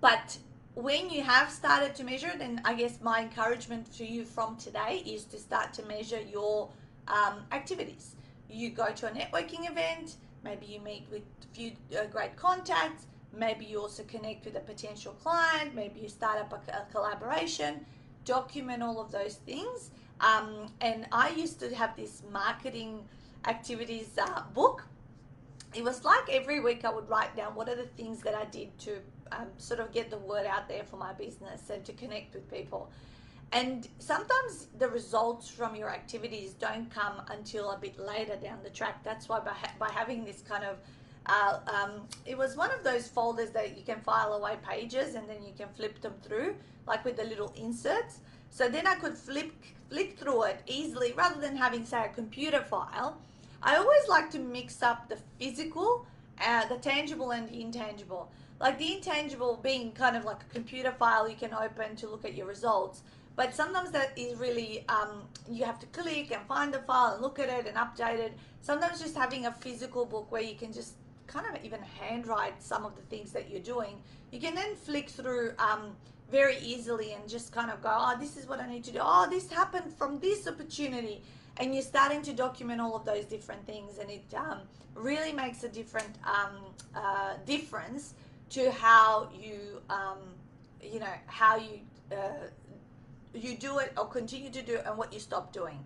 But 0.00 0.36
when 0.74 1.10
you 1.10 1.22
have 1.22 1.50
started 1.50 1.94
to 1.96 2.04
measure, 2.04 2.32
then 2.38 2.60
I 2.64 2.74
guess 2.74 3.00
my 3.00 3.22
encouragement 3.22 3.92
to 3.94 4.04
you 4.04 4.24
from 4.24 4.56
today 4.56 5.02
is 5.06 5.24
to 5.26 5.38
start 5.38 5.72
to 5.74 5.82
measure 5.84 6.20
your 6.20 6.70
um, 7.08 7.42
activities. 7.52 8.16
You 8.48 8.70
go 8.70 8.90
to 8.90 9.06
a 9.06 9.10
networking 9.10 9.70
event, 9.70 10.16
maybe 10.44 10.66
you 10.66 10.80
meet 10.80 11.06
with 11.10 11.22
a 11.22 11.54
few 11.54 11.72
uh, 11.98 12.04
great 12.06 12.36
contacts, 12.36 13.06
maybe 13.32 13.64
you 13.64 13.80
also 13.80 14.02
connect 14.04 14.44
with 14.44 14.56
a 14.56 14.60
potential 14.60 15.12
client, 15.12 15.74
maybe 15.74 16.00
you 16.00 16.08
start 16.08 16.38
up 16.38 16.52
a, 16.52 16.72
a 16.72 16.84
collaboration, 16.92 17.84
document 18.24 18.82
all 18.82 19.00
of 19.00 19.10
those 19.10 19.36
things. 19.36 19.90
Um, 20.20 20.72
and 20.80 21.06
I 21.12 21.30
used 21.30 21.60
to 21.60 21.74
have 21.74 21.96
this 21.96 22.22
marketing 22.30 23.04
activities 23.46 24.18
uh, 24.18 24.42
book. 24.52 24.86
It 25.74 25.84
was 25.84 26.04
like 26.04 26.28
every 26.30 26.60
week 26.60 26.84
I 26.84 26.90
would 26.92 27.08
write 27.08 27.36
down 27.36 27.54
what 27.54 27.68
are 27.68 27.76
the 27.76 27.84
things 27.84 28.20
that 28.22 28.34
I 28.34 28.44
did 28.46 28.76
to 28.80 28.98
um, 29.32 29.46
sort 29.58 29.80
of 29.80 29.92
get 29.92 30.10
the 30.10 30.18
word 30.18 30.46
out 30.46 30.68
there 30.68 30.82
for 30.84 30.96
my 30.96 31.12
business 31.12 31.70
and 31.70 31.84
to 31.84 31.92
connect 31.92 32.34
with 32.34 32.50
people. 32.50 32.90
And 33.52 33.88
sometimes 33.98 34.68
the 34.78 34.88
results 34.88 35.48
from 35.48 35.74
your 35.74 35.90
activities 35.90 36.52
don't 36.54 36.88
come 36.90 37.22
until 37.28 37.70
a 37.70 37.78
bit 37.78 37.98
later 37.98 38.36
down 38.36 38.58
the 38.62 38.70
track. 38.70 39.02
That's 39.02 39.28
why 39.28 39.40
by, 39.40 39.52
ha- 39.52 39.74
by 39.78 39.90
having 39.90 40.24
this 40.24 40.42
kind 40.42 40.64
of 40.64 40.76
um, 41.26 42.08
it 42.26 42.36
was 42.36 42.56
one 42.56 42.70
of 42.70 42.82
those 42.82 43.08
folders 43.08 43.50
that 43.50 43.76
you 43.76 43.84
can 43.84 44.00
file 44.00 44.32
away 44.32 44.56
pages 44.68 45.14
and 45.14 45.28
then 45.28 45.42
you 45.44 45.52
can 45.56 45.68
flip 45.68 46.00
them 46.00 46.14
through, 46.22 46.56
like 46.86 47.04
with 47.04 47.16
the 47.16 47.24
little 47.24 47.52
inserts. 47.56 48.20
So 48.50 48.68
then 48.68 48.86
I 48.86 48.96
could 48.96 49.16
flip 49.16 49.52
flick 49.88 50.16
through 50.16 50.44
it 50.44 50.62
easily 50.66 51.12
rather 51.12 51.40
than 51.40 51.56
having 51.56 51.84
say 51.84 52.04
a 52.04 52.08
computer 52.08 52.62
file. 52.62 53.18
I 53.62 53.76
always 53.76 54.08
like 54.08 54.30
to 54.30 54.38
mix 54.38 54.82
up 54.82 55.08
the 55.08 55.18
physical, 55.38 56.06
uh, 56.40 56.66
the 56.66 56.76
tangible 56.76 57.32
and 57.32 57.48
the 57.48 57.60
intangible 57.60 58.30
like 58.60 58.78
the 58.78 58.94
intangible 58.94 59.58
being 59.62 59.90
kind 59.92 60.16
of 60.16 60.24
like 60.24 60.42
a 60.42 60.54
computer 60.54 60.92
file 60.92 61.28
you 61.28 61.34
can 61.34 61.52
open 61.54 61.96
to 61.96 62.08
look 62.08 62.24
at 62.24 62.34
your 62.34 62.46
results 62.46 63.02
but 63.34 63.54
sometimes 63.54 63.90
that 63.90 64.12
is 64.16 64.38
really 64.38 64.84
um, 64.88 65.22
you 65.50 65.64
have 65.64 65.78
to 65.78 65.86
click 65.86 66.30
and 66.30 66.46
find 66.46 66.72
the 66.72 66.78
file 66.80 67.14
and 67.14 67.22
look 67.22 67.38
at 67.38 67.48
it 67.48 67.66
and 67.66 67.76
update 67.76 68.18
it 68.18 68.32
sometimes 68.60 69.00
just 69.00 69.16
having 69.16 69.46
a 69.46 69.52
physical 69.52 70.04
book 70.04 70.30
where 70.30 70.42
you 70.42 70.54
can 70.54 70.72
just 70.72 70.94
kind 71.30 71.46
of 71.46 71.64
even 71.64 71.80
handwrite 72.00 72.62
some 72.62 72.84
of 72.84 72.96
the 72.96 73.02
things 73.02 73.32
that 73.32 73.50
you're 73.50 73.60
doing. 73.60 74.02
You 74.32 74.40
can 74.40 74.54
then 74.54 74.74
flick 74.74 75.08
through 75.08 75.52
um, 75.58 75.96
very 76.30 76.58
easily 76.58 77.12
and 77.12 77.28
just 77.28 77.52
kind 77.52 77.70
of 77.70 77.82
go 77.82 77.90
oh 77.90 78.16
this 78.20 78.36
is 78.36 78.46
what 78.48 78.60
i 78.60 78.68
need 78.68 78.84
to 78.84 78.92
do. 78.92 78.98
Oh 79.00 79.26
this 79.28 79.50
happened 79.50 79.92
from 79.92 80.18
this 80.20 80.46
opportunity. 80.46 81.22
And 81.56 81.74
you're 81.74 81.82
starting 81.82 82.22
to 82.22 82.32
document 82.32 82.80
all 82.80 82.96
of 82.96 83.04
those 83.04 83.24
different 83.24 83.66
things 83.66 83.98
and 83.98 84.10
it 84.10 84.24
um, 84.34 84.60
really 84.94 85.32
makes 85.32 85.62
a 85.64 85.68
different 85.68 86.14
um, 86.24 86.56
uh, 86.94 87.34
difference 87.44 88.14
to 88.50 88.70
how 88.70 89.28
you 89.38 89.82
um, 89.90 90.18
you 90.82 91.00
know 91.00 91.14
how 91.26 91.56
you 91.56 91.80
uh, 92.12 92.46
you 93.34 93.56
do 93.56 93.78
it 93.78 93.92
or 93.96 94.06
continue 94.06 94.50
to 94.50 94.62
do 94.62 94.74
it 94.74 94.84
and 94.86 94.96
what 94.96 95.12
you 95.12 95.20
stop 95.20 95.52
doing 95.52 95.78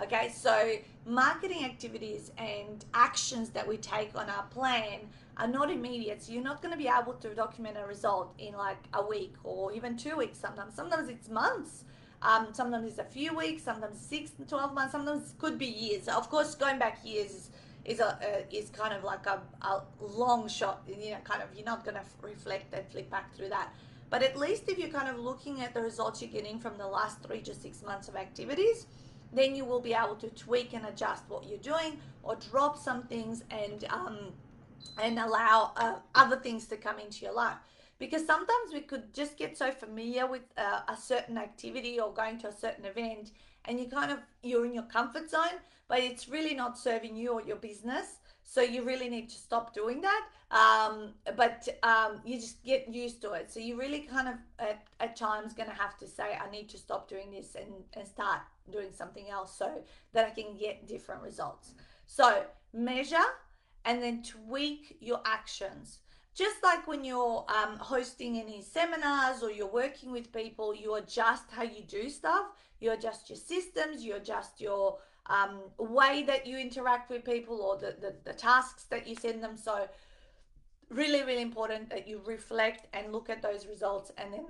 okay 0.00 0.30
so 0.34 0.72
marketing 1.06 1.64
activities 1.64 2.30
and 2.38 2.84
actions 2.94 3.50
that 3.50 3.66
we 3.66 3.76
take 3.76 4.16
on 4.16 4.28
our 4.30 4.44
plan 4.44 5.00
are 5.36 5.48
not 5.48 5.70
immediate 5.70 6.22
so 6.22 6.32
you're 6.32 6.42
not 6.42 6.62
going 6.62 6.72
to 6.72 6.78
be 6.78 6.88
able 6.88 7.14
to 7.14 7.34
document 7.34 7.76
a 7.82 7.86
result 7.86 8.32
in 8.38 8.54
like 8.54 8.78
a 8.94 9.04
week 9.04 9.34
or 9.44 9.72
even 9.72 9.96
two 9.96 10.16
weeks 10.16 10.38
sometimes 10.38 10.74
sometimes 10.74 11.08
it's 11.08 11.28
months 11.28 11.84
um, 12.22 12.48
sometimes 12.52 12.86
it's 12.86 12.98
a 12.98 13.04
few 13.04 13.34
weeks 13.36 13.62
sometimes 13.62 13.98
six 13.98 14.32
12 14.46 14.74
months 14.74 14.92
sometimes 14.92 15.34
could 15.38 15.58
be 15.58 15.66
years 15.66 16.08
of 16.08 16.30
course 16.30 16.54
going 16.54 16.78
back 16.78 16.98
years 17.04 17.50
is 17.84 18.00
a 18.00 18.06
uh, 18.06 18.42
is 18.50 18.70
kind 18.70 18.94
of 18.94 19.04
like 19.04 19.26
a, 19.26 19.40
a 19.62 19.82
long 20.00 20.48
shot. 20.48 20.82
You 20.86 21.10
know, 21.10 21.16
kind 21.24 21.42
of 21.42 21.48
you're 21.54 21.64
not 21.64 21.84
going 21.84 21.96
to 21.96 22.04
reflect 22.22 22.72
and 22.74 22.86
flick 22.88 23.10
back 23.10 23.34
through 23.34 23.48
that. 23.50 23.74
But 24.10 24.22
at 24.22 24.36
least 24.36 24.68
if 24.68 24.78
you're 24.78 24.90
kind 24.90 25.08
of 25.08 25.18
looking 25.18 25.62
at 25.62 25.72
the 25.72 25.80
results 25.80 26.20
you're 26.20 26.30
getting 26.30 26.58
from 26.58 26.76
the 26.76 26.86
last 26.86 27.22
three 27.22 27.40
to 27.40 27.54
six 27.54 27.82
months 27.82 28.08
of 28.08 28.16
activities, 28.16 28.86
then 29.32 29.54
you 29.54 29.64
will 29.64 29.80
be 29.80 29.94
able 29.94 30.16
to 30.16 30.28
tweak 30.30 30.74
and 30.74 30.86
adjust 30.86 31.24
what 31.28 31.48
you're 31.48 31.58
doing 31.58 31.98
or 32.22 32.36
drop 32.36 32.76
some 32.78 33.02
things 33.04 33.44
and 33.50 33.84
um, 33.90 34.18
and 35.00 35.18
allow 35.18 35.72
uh, 35.76 35.96
other 36.14 36.36
things 36.36 36.66
to 36.66 36.76
come 36.76 36.98
into 36.98 37.24
your 37.24 37.34
life. 37.34 37.56
Because 37.98 38.26
sometimes 38.26 38.72
we 38.72 38.80
could 38.80 39.14
just 39.14 39.38
get 39.38 39.56
so 39.56 39.70
familiar 39.70 40.26
with 40.26 40.42
uh, 40.58 40.80
a 40.88 40.96
certain 40.96 41.38
activity 41.38 42.00
or 42.00 42.12
going 42.12 42.38
to 42.38 42.48
a 42.48 42.52
certain 42.52 42.84
event, 42.84 43.30
and 43.64 43.78
you 43.78 43.86
kind 43.86 44.10
of 44.10 44.18
you're 44.42 44.66
in 44.66 44.74
your 44.74 44.84
comfort 44.84 45.30
zone 45.30 45.60
but 45.92 46.00
it's 46.00 46.26
really 46.26 46.54
not 46.54 46.78
serving 46.78 47.14
you 47.14 47.32
or 47.32 47.42
your 47.42 47.56
business. 47.56 48.16
So 48.44 48.62
you 48.62 48.82
really 48.82 49.10
need 49.10 49.28
to 49.28 49.36
stop 49.36 49.74
doing 49.74 50.00
that. 50.00 50.24
Um, 50.50 51.12
but 51.36 51.68
um, 51.82 52.22
you 52.24 52.36
just 52.36 52.64
get 52.64 52.88
used 52.88 53.20
to 53.22 53.32
it. 53.32 53.52
So 53.52 53.60
you 53.60 53.78
really 53.78 54.00
kind 54.00 54.26
of 54.26 54.36
at, 54.58 54.86
at 55.00 55.16
times 55.16 55.52
going 55.52 55.68
to 55.68 55.74
have 55.74 55.98
to 55.98 56.06
say, 56.06 56.38
I 56.42 56.50
need 56.50 56.70
to 56.70 56.78
stop 56.78 57.10
doing 57.10 57.30
this 57.30 57.56
and, 57.56 57.74
and 57.92 58.08
start 58.08 58.40
doing 58.70 58.92
something 58.92 59.28
else 59.28 59.56
so 59.56 59.82
that 60.12 60.26
I 60.26 60.30
can 60.30 60.56
get 60.56 60.86
different 60.86 61.22
results. 61.22 61.74
So 62.06 62.44
measure 62.72 63.16
and 63.84 64.02
then 64.02 64.22
tweak 64.22 64.96
your 65.00 65.20
actions. 65.24 65.98
Just 66.34 66.62
like 66.62 66.86
when 66.86 67.04
you're 67.04 67.44
um, 67.48 67.76
hosting 67.76 68.38
any 68.38 68.62
seminars 68.62 69.42
or 69.42 69.50
you're 69.50 69.66
working 69.66 70.12
with 70.12 70.32
people, 70.32 70.74
you 70.74 70.94
adjust 70.94 71.44
how 71.50 71.62
you 71.62 71.82
do 71.86 72.08
stuff, 72.08 72.46
you 72.80 72.92
adjust 72.92 73.28
your 73.28 73.36
systems, 73.36 74.02
you 74.02 74.16
adjust 74.16 74.60
your 74.60 74.98
um, 75.26 75.60
way 75.78 76.24
that 76.26 76.46
you 76.46 76.58
interact 76.58 77.10
with 77.10 77.24
people 77.24 77.60
or 77.60 77.76
the, 77.76 77.96
the, 78.00 78.14
the 78.24 78.32
tasks 78.32 78.84
that 78.84 79.06
you 79.06 79.14
send 79.14 79.42
them. 79.42 79.56
So, 79.56 79.88
really, 80.88 81.22
really 81.22 81.42
important 81.42 81.90
that 81.90 82.08
you 82.08 82.22
reflect 82.24 82.86
and 82.94 83.12
look 83.12 83.28
at 83.28 83.42
those 83.42 83.66
results 83.66 84.10
and 84.16 84.32
then 84.32 84.46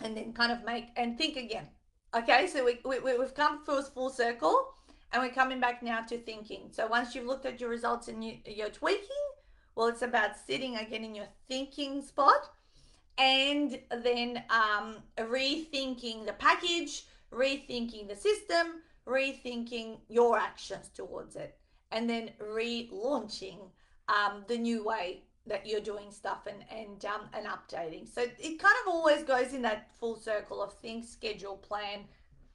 and 0.00 0.16
then 0.16 0.32
kind 0.32 0.52
of 0.52 0.64
make 0.64 0.88
and 0.96 1.16
think 1.16 1.36
again. 1.36 1.68
Okay, 2.16 2.46
so 2.46 2.64
we, 2.64 2.78
we, 2.86 3.18
we've 3.18 3.34
come 3.34 3.62
full, 3.64 3.82
full 3.82 4.08
circle 4.08 4.72
and 5.12 5.22
we're 5.22 5.28
coming 5.28 5.60
back 5.60 5.82
now 5.82 6.00
to 6.02 6.16
thinking. 6.16 6.68
So 6.70 6.86
once 6.86 7.14
you've 7.14 7.26
looked 7.26 7.44
at 7.44 7.60
your 7.60 7.68
results 7.68 8.08
and 8.08 8.24
you, 8.24 8.38
you're 8.46 8.70
tweaking, 8.70 9.04
well, 9.74 9.88
it's 9.88 10.00
about 10.00 10.30
sitting 10.46 10.76
again 10.76 11.04
in 11.04 11.14
your 11.14 11.28
thinking 11.48 12.00
spot 12.00 12.50
and 13.18 13.78
then 14.02 14.42
um, 14.48 14.96
rethinking 15.18 16.24
the 16.24 16.32
package, 16.32 17.04
rethinking 17.30 18.08
the 18.08 18.16
system, 18.16 18.80
rethinking 19.06 19.98
your 20.08 20.38
actions 20.38 20.88
towards 20.94 21.36
it, 21.36 21.58
and 21.92 22.08
then 22.08 22.30
relaunching 22.40 23.58
um, 24.08 24.44
the 24.48 24.56
new 24.56 24.82
way 24.82 25.24
that 25.48 25.66
you're 25.66 25.80
doing 25.80 26.10
stuff 26.10 26.46
and 26.46 26.64
and 26.70 27.04
um, 27.04 27.28
and 27.32 27.46
updating. 27.46 28.12
So 28.12 28.22
it 28.22 28.58
kind 28.58 28.74
of 28.86 28.88
always 28.88 29.22
goes 29.22 29.52
in 29.52 29.62
that 29.62 29.88
full 29.98 30.16
circle 30.16 30.62
of 30.62 30.72
think, 30.74 31.04
schedule, 31.04 31.56
plan, 31.56 32.04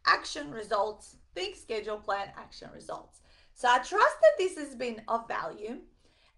action, 0.06 0.52
results. 0.52 1.18
Think, 1.36 1.56
schedule, 1.56 1.98
plan, 1.98 2.28
action, 2.38 2.70
results. 2.74 3.22
So 3.56 3.68
I 3.68 3.78
trust 3.78 3.92
that 4.22 4.38
this 4.38 4.58
has 4.58 4.76
been 4.76 5.02
of 5.08 5.28
value. 5.28 5.80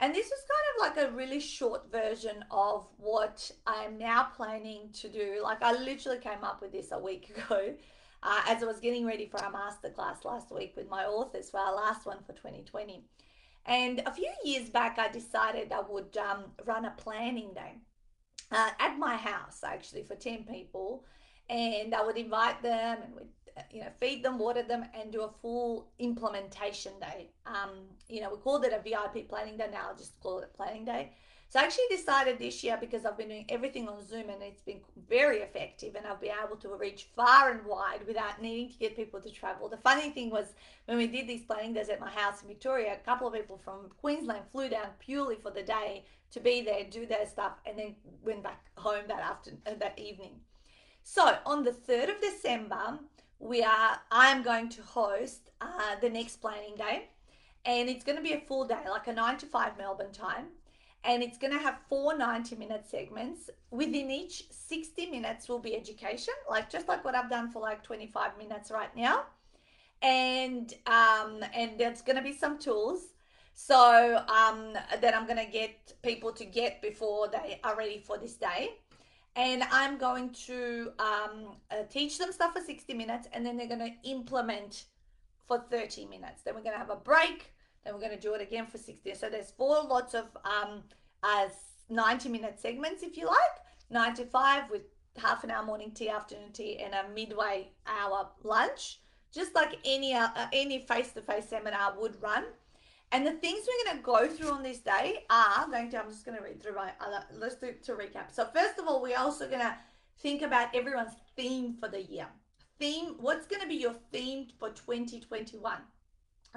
And 0.01 0.13
this 0.13 0.25
is 0.25 0.33
kind 0.33 0.91
of 0.91 0.97
like 0.97 1.07
a 1.07 1.15
really 1.15 1.39
short 1.39 1.89
version 1.89 2.43
of 2.51 2.85
what 2.97 3.49
I'm 3.65 3.97
now 3.97 4.27
planning 4.35 4.89
to 4.93 5.07
do. 5.09 5.39
Like 5.41 5.61
I 5.63 5.71
literally 5.71 6.19
came 6.19 6.43
up 6.43 6.61
with 6.61 6.73
this 6.73 6.91
a 6.91 6.99
week 6.99 7.29
ago 7.37 7.73
uh, 8.21 8.41
as 8.47 8.61
I 8.61 8.65
was 8.65 8.79
getting 8.79 9.05
ready 9.05 9.25
for 9.25 9.41
our 9.41 9.53
masterclass 9.53 10.25
last 10.25 10.51
week 10.53 10.73
with 10.75 10.89
my 10.89 11.05
authors 11.05 11.49
for 11.49 11.59
our 11.59 11.73
last 11.73 12.05
one 12.05 12.17
for 12.25 12.33
2020. 12.33 13.05
And 13.65 14.01
a 14.05 14.11
few 14.11 14.31
years 14.43 14.69
back, 14.69 14.99
I 14.99 15.09
decided 15.09 15.71
I 15.71 15.81
would 15.81 16.15
um, 16.17 16.45
run 16.65 16.85
a 16.85 16.91
planning 16.91 17.53
day 17.53 17.73
uh, 18.51 18.69
at 18.79 18.99
my 18.99 19.15
house 19.15 19.63
actually 19.63 20.03
for 20.03 20.15
10 20.15 20.43
people. 20.43 21.05
And 21.49 21.93
I 21.93 22.03
would 22.03 22.17
invite 22.17 22.61
them 22.61 22.99
and 23.03 23.15
we'd 23.15 23.27
you 23.71 23.81
know, 23.81 23.89
feed 23.99 24.23
them, 24.23 24.37
water 24.37 24.63
them, 24.63 24.85
and 24.99 25.11
do 25.11 25.21
a 25.21 25.31
full 25.41 25.91
implementation 25.99 26.93
day. 26.99 27.31
Um, 27.45 27.87
you 28.09 28.21
know, 28.21 28.29
we 28.31 28.37
called 28.37 28.65
it 28.65 28.73
a 28.73 28.81
VIP 28.81 29.29
planning 29.29 29.57
day. 29.57 29.69
Now 29.71 29.87
I'll 29.89 29.95
just 29.95 30.19
call 30.19 30.39
it 30.39 30.53
planning 30.53 30.85
day. 30.85 31.13
So 31.55 31.61
I 31.61 31.63
actually 31.63 31.85
decided 31.89 32.37
this 32.37 32.65
year 32.65 32.77
because 32.77 33.05
I've 33.05 33.17
been 33.17 33.29
doing 33.29 33.45
everything 33.47 33.87
on 33.87 34.05
Zoom 34.05 34.29
and 34.29 34.43
it's 34.43 34.61
been 34.61 34.81
very 35.07 35.37
effective 35.37 35.95
and 35.95 36.05
I've 36.05 36.19
been 36.19 36.33
able 36.45 36.57
to 36.57 36.75
reach 36.75 37.07
far 37.15 37.49
and 37.49 37.65
wide 37.65 38.05
without 38.05 38.41
needing 38.41 38.73
to 38.73 38.77
get 38.77 38.97
people 38.97 39.21
to 39.21 39.29
travel. 39.29 39.69
The 39.69 39.77
funny 39.77 40.09
thing 40.09 40.29
was 40.29 40.47
when 40.83 40.97
we 40.97 41.07
did 41.07 41.29
these 41.29 41.45
planning 41.45 41.71
days 41.71 41.87
at 41.87 42.01
my 42.01 42.11
house 42.11 42.41
in 42.41 42.49
Victoria, 42.49 42.95
a 42.95 43.05
couple 43.05 43.25
of 43.25 43.33
people 43.33 43.57
from 43.63 43.87
Queensland 44.01 44.43
flew 44.51 44.67
down 44.67 44.87
purely 44.99 45.37
for 45.37 45.49
the 45.49 45.63
day 45.63 46.03
to 46.31 46.41
be 46.41 46.59
there, 46.59 46.83
do 46.91 47.05
their 47.05 47.25
stuff, 47.25 47.53
and 47.65 47.79
then 47.79 47.95
went 48.21 48.43
back 48.43 48.65
home 48.75 49.05
that 49.07 49.21
afternoon, 49.21 49.61
uh, 49.65 49.75
that 49.79 49.97
evening. 49.97 50.33
So 51.03 51.37
on 51.45 51.63
the 51.63 51.71
3rd 51.71 52.15
of 52.15 52.21
December, 52.21 52.99
we 53.39 53.63
are 53.63 54.01
I 54.11 54.27
am 54.27 54.43
going 54.43 54.67
to 54.71 54.81
host 54.81 55.51
uh, 55.61 55.95
the 56.01 56.09
next 56.09 56.41
planning 56.41 56.75
day, 56.75 57.07
and 57.63 57.87
it's 57.87 58.03
going 58.03 58.17
to 58.17 58.21
be 58.21 58.33
a 58.33 58.41
full 58.41 58.65
day, 58.65 58.81
like 58.89 59.07
a 59.07 59.13
nine 59.13 59.37
to 59.37 59.45
five 59.45 59.77
Melbourne 59.77 60.11
time, 60.11 60.47
and 61.05 61.21
it's 61.23 61.37
going 61.37 61.53
to 61.53 61.59
have 61.59 61.77
four 61.87 62.17
90 62.17 62.55
minute 62.55 62.85
segments. 62.89 63.49
Within 63.71 64.09
each, 64.09 64.45
60 64.49 65.07
minutes 65.07 65.47
will 65.47 65.59
be 65.59 65.75
education, 65.75 66.33
like 66.49 66.69
just 66.69 66.87
like 66.87 67.05
what 67.05 67.15
I've 67.15 67.29
done 67.29 67.51
for 67.51 67.61
like 67.61 67.83
25 67.83 68.37
minutes 68.37 68.71
right 68.71 68.95
now, 68.95 69.25
and 70.01 70.73
um, 70.87 71.43
and 71.53 71.79
there's 71.79 72.01
going 72.01 72.17
to 72.17 72.23
be 72.23 72.33
some 72.33 72.57
tools. 72.57 73.13
So 73.57 74.21
um, 74.27 74.73
that 74.99 75.15
I'm 75.15 75.25
going 75.25 75.37
to 75.37 75.49
get 75.49 75.93
people 76.01 76.33
to 76.33 76.43
get 76.43 76.81
before 76.81 77.29
they 77.29 77.61
are 77.63 77.77
ready 77.77 77.99
for 77.99 78.17
this 78.17 78.35
day 78.35 78.71
and 79.35 79.63
I'm 79.71 79.97
going 79.97 80.29
to 80.45 80.91
um, 80.99 81.55
uh, 81.71 81.83
teach 81.89 82.17
them 82.17 82.31
stuff 82.31 82.53
for 82.53 82.61
60 82.61 82.93
minutes 82.93 83.27
and 83.33 83.45
then 83.45 83.57
they're 83.57 83.67
going 83.67 83.79
to 83.79 84.09
implement 84.09 84.85
for 85.45 85.63
30 85.69 86.05
minutes. 86.05 86.43
Then 86.43 86.55
we're 86.55 86.61
going 86.61 86.73
to 86.73 86.79
have 86.79 86.89
a 86.89 86.95
break. 86.95 87.53
Then 87.85 87.93
we're 87.93 88.01
going 88.01 88.15
to 88.15 88.19
do 88.19 88.33
it 88.33 88.41
again 88.41 88.65
for 88.65 88.77
60. 88.77 89.13
So 89.13 89.29
there's 89.29 89.51
four 89.51 89.83
lots 89.83 90.15
of 90.15 90.25
um, 90.43 90.83
uh, 91.23 91.47
90 91.89 92.29
minute 92.29 92.59
segments, 92.59 93.03
if 93.03 93.15
you 93.15 93.27
like, 93.27 93.37
nine 93.89 94.15
to 94.15 94.25
five 94.25 94.69
with 94.71 94.81
half 95.17 95.43
an 95.43 95.51
hour 95.51 95.63
morning 95.63 95.91
tea, 95.91 96.09
afternoon 96.09 96.51
tea, 96.51 96.79
and 96.79 96.93
a 96.93 97.07
midway 97.13 97.69
hour 97.87 98.29
lunch, 98.43 98.99
just 99.31 99.53
like 99.53 99.77
any 99.85 100.13
uh, 100.13 100.29
any 100.51 100.79
face 100.79 101.11
to 101.11 101.21
face 101.21 101.49
seminar 101.49 101.93
would 101.99 102.21
run. 102.21 102.45
And 103.11 103.25
the 103.25 103.33
things 103.33 103.65
we're 103.67 103.91
going 103.91 103.97
to 103.97 104.03
go 104.03 104.27
through 104.27 104.51
on 104.51 104.63
this 104.63 104.79
day 104.79 105.25
are 105.29 105.69
going 105.69 105.91
to, 105.91 105.99
I'm 105.99 106.09
just 106.09 106.25
going 106.25 106.37
to 106.37 106.43
read 106.43 106.61
through 106.61 106.75
my 106.75 106.91
other, 106.99 107.23
let's 107.33 107.55
do 107.55 107.71
to 107.83 107.93
recap. 107.93 108.31
So, 108.31 108.45
first 108.53 108.79
of 108.79 108.87
all, 108.87 109.01
we're 109.01 109.17
also 109.17 109.47
going 109.47 109.61
to 109.61 109.77
think 110.19 110.41
about 110.41 110.75
everyone's 110.75 111.13
theme 111.35 111.75
for 111.79 111.87
the 111.87 112.01
year. 112.01 112.27
Theme, 112.79 113.15
what's 113.19 113.45
going 113.45 113.61
to 113.61 113.67
be 113.67 113.75
your 113.75 113.95
theme 114.11 114.47
for 114.59 114.69
2021? 114.69 115.77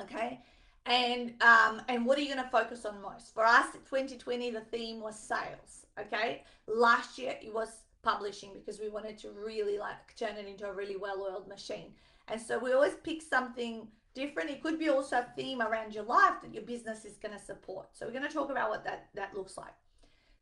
Okay. 0.00 0.40
And 0.86 1.34
um, 1.42 1.82
and 1.88 2.06
what 2.06 2.18
are 2.18 2.22
you 2.22 2.32
going 2.32 2.44
to 2.44 2.50
focus 2.50 2.86
on 2.86 3.02
most? 3.02 3.34
For 3.34 3.44
us, 3.44 3.66
2020, 3.72 4.50
the 4.50 4.60
theme 4.60 5.00
was 5.00 5.18
sales. 5.18 5.86
Okay. 6.00 6.44
Last 6.66 7.18
year, 7.18 7.34
it 7.42 7.52
was 7.52 7.68
publishing 8.02 8.52
because 8.54 8.80
we 8.80 8.88
wanted 8.88 9.18
to 9.18 9.30
really 9.30 9.78
like 9.78 10.16
turn 10.16 10.36
it 10.36 10.46
into 10.46 10.66
a 10.66 10.72
really 10.72 10.96
well-oiled 10.96 11.48
machine. 11.48 11.92
And 12.28 12.40
so 12.40 12.58
we 12.58 12.72
always 12.72 12.94
pick 13.02 13.22
something 13.22 13.88
different. 14.14 14.50
It 14.50 14.62
could 14.62 14.78
be 14.78 14.88
also 14.88 15.18
a 15.18 15.26
theme 15.36 15.60
around 15.60 15.94
your 15.94 16.04
life 16.04 16.34
that 16.42 16.54
your 16.54 16.62
business 16.62 17.04
is 17.04 17.16
going 17.16 17.36
to 17.36 17.44
support. 17.44 17.88
So 17.92 18.06
we're 18.06 18.12
going 18.12 18.26
to 18.26 18.32
talk 18.32 18.50
about 18.50 18.70
what 18.70 18.84
that, 18.84 19.08
that 19.14 19.34
looks 19.34 19.56
like. 19.56 19.74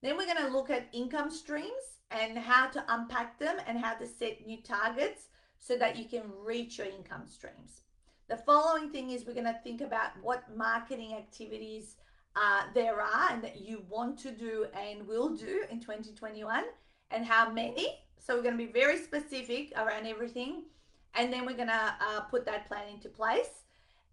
Then 0.02 0.16
we're 0.16 0.26
going 0.26 0.46
to 0.46 0.52
look 0.52 0.70
at 0.70 0.88
income 0.92 1.30
streams 1.30 2.00
and 2.10 2.38
how 2.38 2.66
to 2.68 2.84
unpack 2.88 3.38
them 3.38 3.56
and 3.66 3.78
how 3.78 3.94
to 3.94 4.06
set 4.06 4.46
new 4.46 4.62
targets 4.62 5.28
so 5.58 5.76
that 5.78 5.96
you 5.96 6.04
can 6.04 6.22
reach 6.44 6.78
your 6.78 6.86
income 6.86 7.26
streams. 7.26 7.80
The 8.28 8.36
following 8.36 8.90
thing 8.90 9.10
is 9.10 9.24
we're 9.24 9.34
going 9.34 9.44
to 9.44 9.58
think 9.62 9.80
about 9.80 10.10
what 10.20 10.44
marketing 10.56 11.14
activities 11.14 11.94
uh, 12.34 12.62
there 12.74 13.00
are 13.00 13.30
and 13.30 13.42
that 13.44 13.60
you 13.60 13.84
want 13.88 14.18
to 14.18 14.32
do 14.32 14.66
and 14.74 15.06
will 15.06 15.34
do 15.36 15.64
in 15.70 15.80
2021 15.80 16.64
and 17.12 17.24
how 17.24 17.50
many. 17.50 18.00
So 18.18 18.34
we're 18.34 18.42
going 18.42 18.58
to 18.58 18.66
be 18.66 18.72
very 18.72 18.98
specific 18.98 19.72
around 19.76 20.06
everything 20.06 20.64
and 21.14 21.32
then 21.32 21.46
we're 21.46 21.56
going 21.56 21.68
to 21.68 21.94
uh, 22.00 22.20
put 22.22 22.44
that 22.46 22.66
plan 22.66 22.88
into 22.92 23.08
place. 23.08 23.62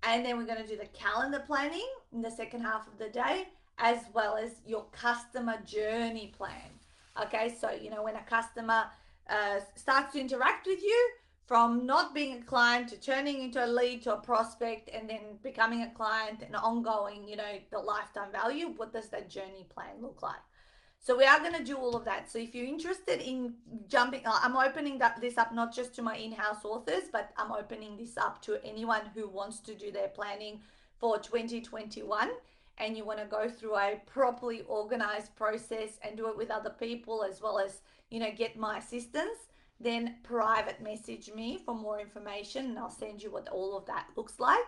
And 0.03 0.25
then 0.25 0.37
we're 0.37 0.45
going 0.45 0.61
to 0.61 0.67
do 0.67 0.77
the 0.77 0.87
calendar 0.87 1.43
planning 1.45 1.87
in 2.11 2.21
the 2.21 2.31
second 2.31 2.61
half 2.61 2.87
of 2.87 2.97
the 2.97 3.09
day, 3.09 3.47
as 3.77 3.99
well 4.13 4.35
as 4.35 4.51
your 4.65 4.85
customer 4.91 5.55
journey 5.65 6.33
plan. 6.37 6.69
Okay, 7.21 7.55
so 7.59 7.71
you 7.71 7.89
know, 7.89 8.03
when 8.03 8.15
a 8.15 8.23
customer 8.23 8.85
uh, 9.29 9.59
starts 9.75 10.13
to 10.13 10.19
interact 10.19 10.67
with 10.67 10.81
you, 10.81 11.09
from 11.45 11.85
not 11.85 12.15
being 12.15 12.37
a 12.37 12.43
client 12.43 12.87
to 12.89 12.99
turning 12.99 13.41
into 13.41 13.63
a 13.63 13.67
lead 13.67 14.01
to 14.03 14.13
a 14.13 14.17
prospect 14.17 14.89
and 14.93 15.09
then 15.09 15.37
becoming 15.41 15.81
a 15.81 15.89
client 15.91 16.41
and 16.41 16.55
ongoing, 16.55 17.27
you 17.27 17.35
know, 17.35 17.59
the 17.71 17.79
lifetime 17.79 18.31
value, 18.31 18.73
what 18.77 18.93
does 18.93 19.09
that 19.09 19.29
journey 19.29 19.65
plan 19.69 20.01
look 20.01 20.21
like? 20.21 20.39
So 20.99 21.17
we 21.17 21.25
are 21.25 21.39
going 21.39 21.55
to 21.55 21.63
do 21.63 21.75
all 21.75 21.97
of 21.97 22.05
that. 22.05 22.31
So 22.31 22.39
if 22.39 22.55
you're 22.55 22.65
interested 22.65 23.19
in 23.19 23.55
jumping, 23.89 24.21
uh, 24.25 24.39
I'm 24.41 24.55
opening 24.55 24.97
that 24.99 25.19
this 25.19 25.37
up 25.37 25.53
not 25.53 25.75
just 25.75 25.93
to 25.95 26.01
my 26.01 26.15
in-house 26.15 26.63
authors, 26.63 27.03
but 27.11 27.31
I'm 27.35 27.51
opening 27.51 27.97
this 27.97 28.15
up 28.15 28.41
to 28.43 28.57
anyone 28.63 29.01
who 29.13 29.27
wants 29.27 29.59
to 29.61 29.75
do 29.75 29.91
their 29.91 30.07
planning 30.07 30.61
for 30.99 31.19
2021 31.19 32.29
and 32.77 32.97
you 32.97 33.03
want 33.03 33.19
to 33.19 33.25
go 33.25 33.49
through 33.49 33.75
a 33.75 34.01
properly 34.05 34.61
organized 34.61 35.35
process 35.35 35.99
and 36.01 36.15
do 36.15 36.29
it 36.29 36.37
with 36.37 36.49
other 36.49 36.69
people 36.69 37.23
as 37.23 37.41
well 37.41 37.59
as, 37.59 37.81
you 38.09 38.19
know, 38.21 38.31
get 38.31 38.57
my 38.57 38.77
assistance, 38.77 39.49
then 39.83 40.15
private 40.23 40.81
message 40.81 41.31
me 41.35 41.59
for 41.65 41.75
more 41.75 41.99
information 41.99 42.65
and 42.65 42.79
I'll 42.79 42.89
send 42.89 43.21
you 43.21 43.31
what 43.31 43.47
all 43.49 43.77
of 43.77 43.85
that 43.87 44.07
looks 44.15 44.39
like 44.39 44.65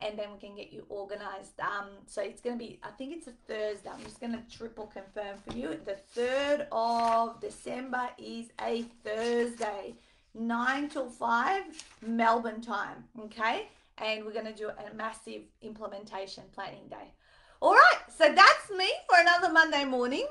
and 0.00 0.18
then 0.18 0.26
we 0.32 0.38
can 0.38 0.54
get 0.54 0.72
you 0.72 0.84
organized. 0.88 1.58
Um, 1.60 1.88
so 2.06 2.22
it's 2.22 2.40
going 2.40 2.58
to 2.58 2.64
be, 2.64 2.78
I 2.82 2.90
think 2.90 3.16
it's 3.16 3.26
a 3.26 3.32
Thursday. 3.48 3.90
I'm 3.90 4.02
just 4.04 4.20
going 4.20 4.32
to 4.32 4.56
triple 4.56 4.86
confirm 4.86 5.38
for 5.46 5.56
you. 5.56 5.78
The 5.84 5.96
3rd 6.16 6.66
of 6.70 7.40
December 7.40 8.08
is 8.16 8.46
a 8.60 8.82
Thursday, 9.04 9.96
9 10.34 10.88
till 10.88 11.10
5 11.10 11.62
Melbourne 12.06 12.60
time. 12.60 13.04
Okay. 13.24 13.68
And 13.98 14.24
we're 14.24 14.32
going 14.32 14.46
to 14.46 14.54
do 14.54 14.68
a 14.68 14.94
massive 14.94 15.42
implementation 15.62 16.44
planning 16.54 16.86
day. 16.88 17.12
All 17.60 17.72
right. 17.72 17.98
So 18.16 18.32
that's 18.32 18.70
me 18.76 18.88
for 19.08 19.20
another 19.20 19.52
Monday 19.52 19.84
morning. 19.84 20.26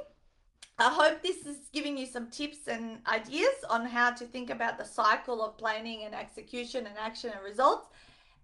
I 0.80 0.90
hope 0.90 1.24
this 1.24 1.46
is 1.46 1.70
giving 1.74 1.98
you 1.98 2.06
some 2.06 2.30
tips 2.30 2.68
and 2.68 3.00
ideas 3.08 3.56
on 3.70 3.86
how 3.86 4.12
to 4.12 4.26
think 4.26 4.50
about 4.50 4.78
the 4.78 4.86
cycle 4.86 5.44
of 5.44 5.58
planning 5.58 6.04
and 6.04 6.14
execution 6.14 6.86
and 6.86 6.96
action 7.00 7.32
and 7.36 7.44
results 7.44 7.88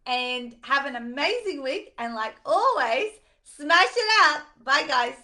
and 0.06 0.56
have 0.62 0.86
an 0.86 0.96
amazing 0.96 1.62
week. 1.62 1.94
And 2.00 2.16
like 2.16 2.36
always, 2.46 3.12
Smash 3.44 3.96
it 3.96 4.12
up. 4.26 4.48
Bye, 4.64 4.86
guys. 4.88 5.12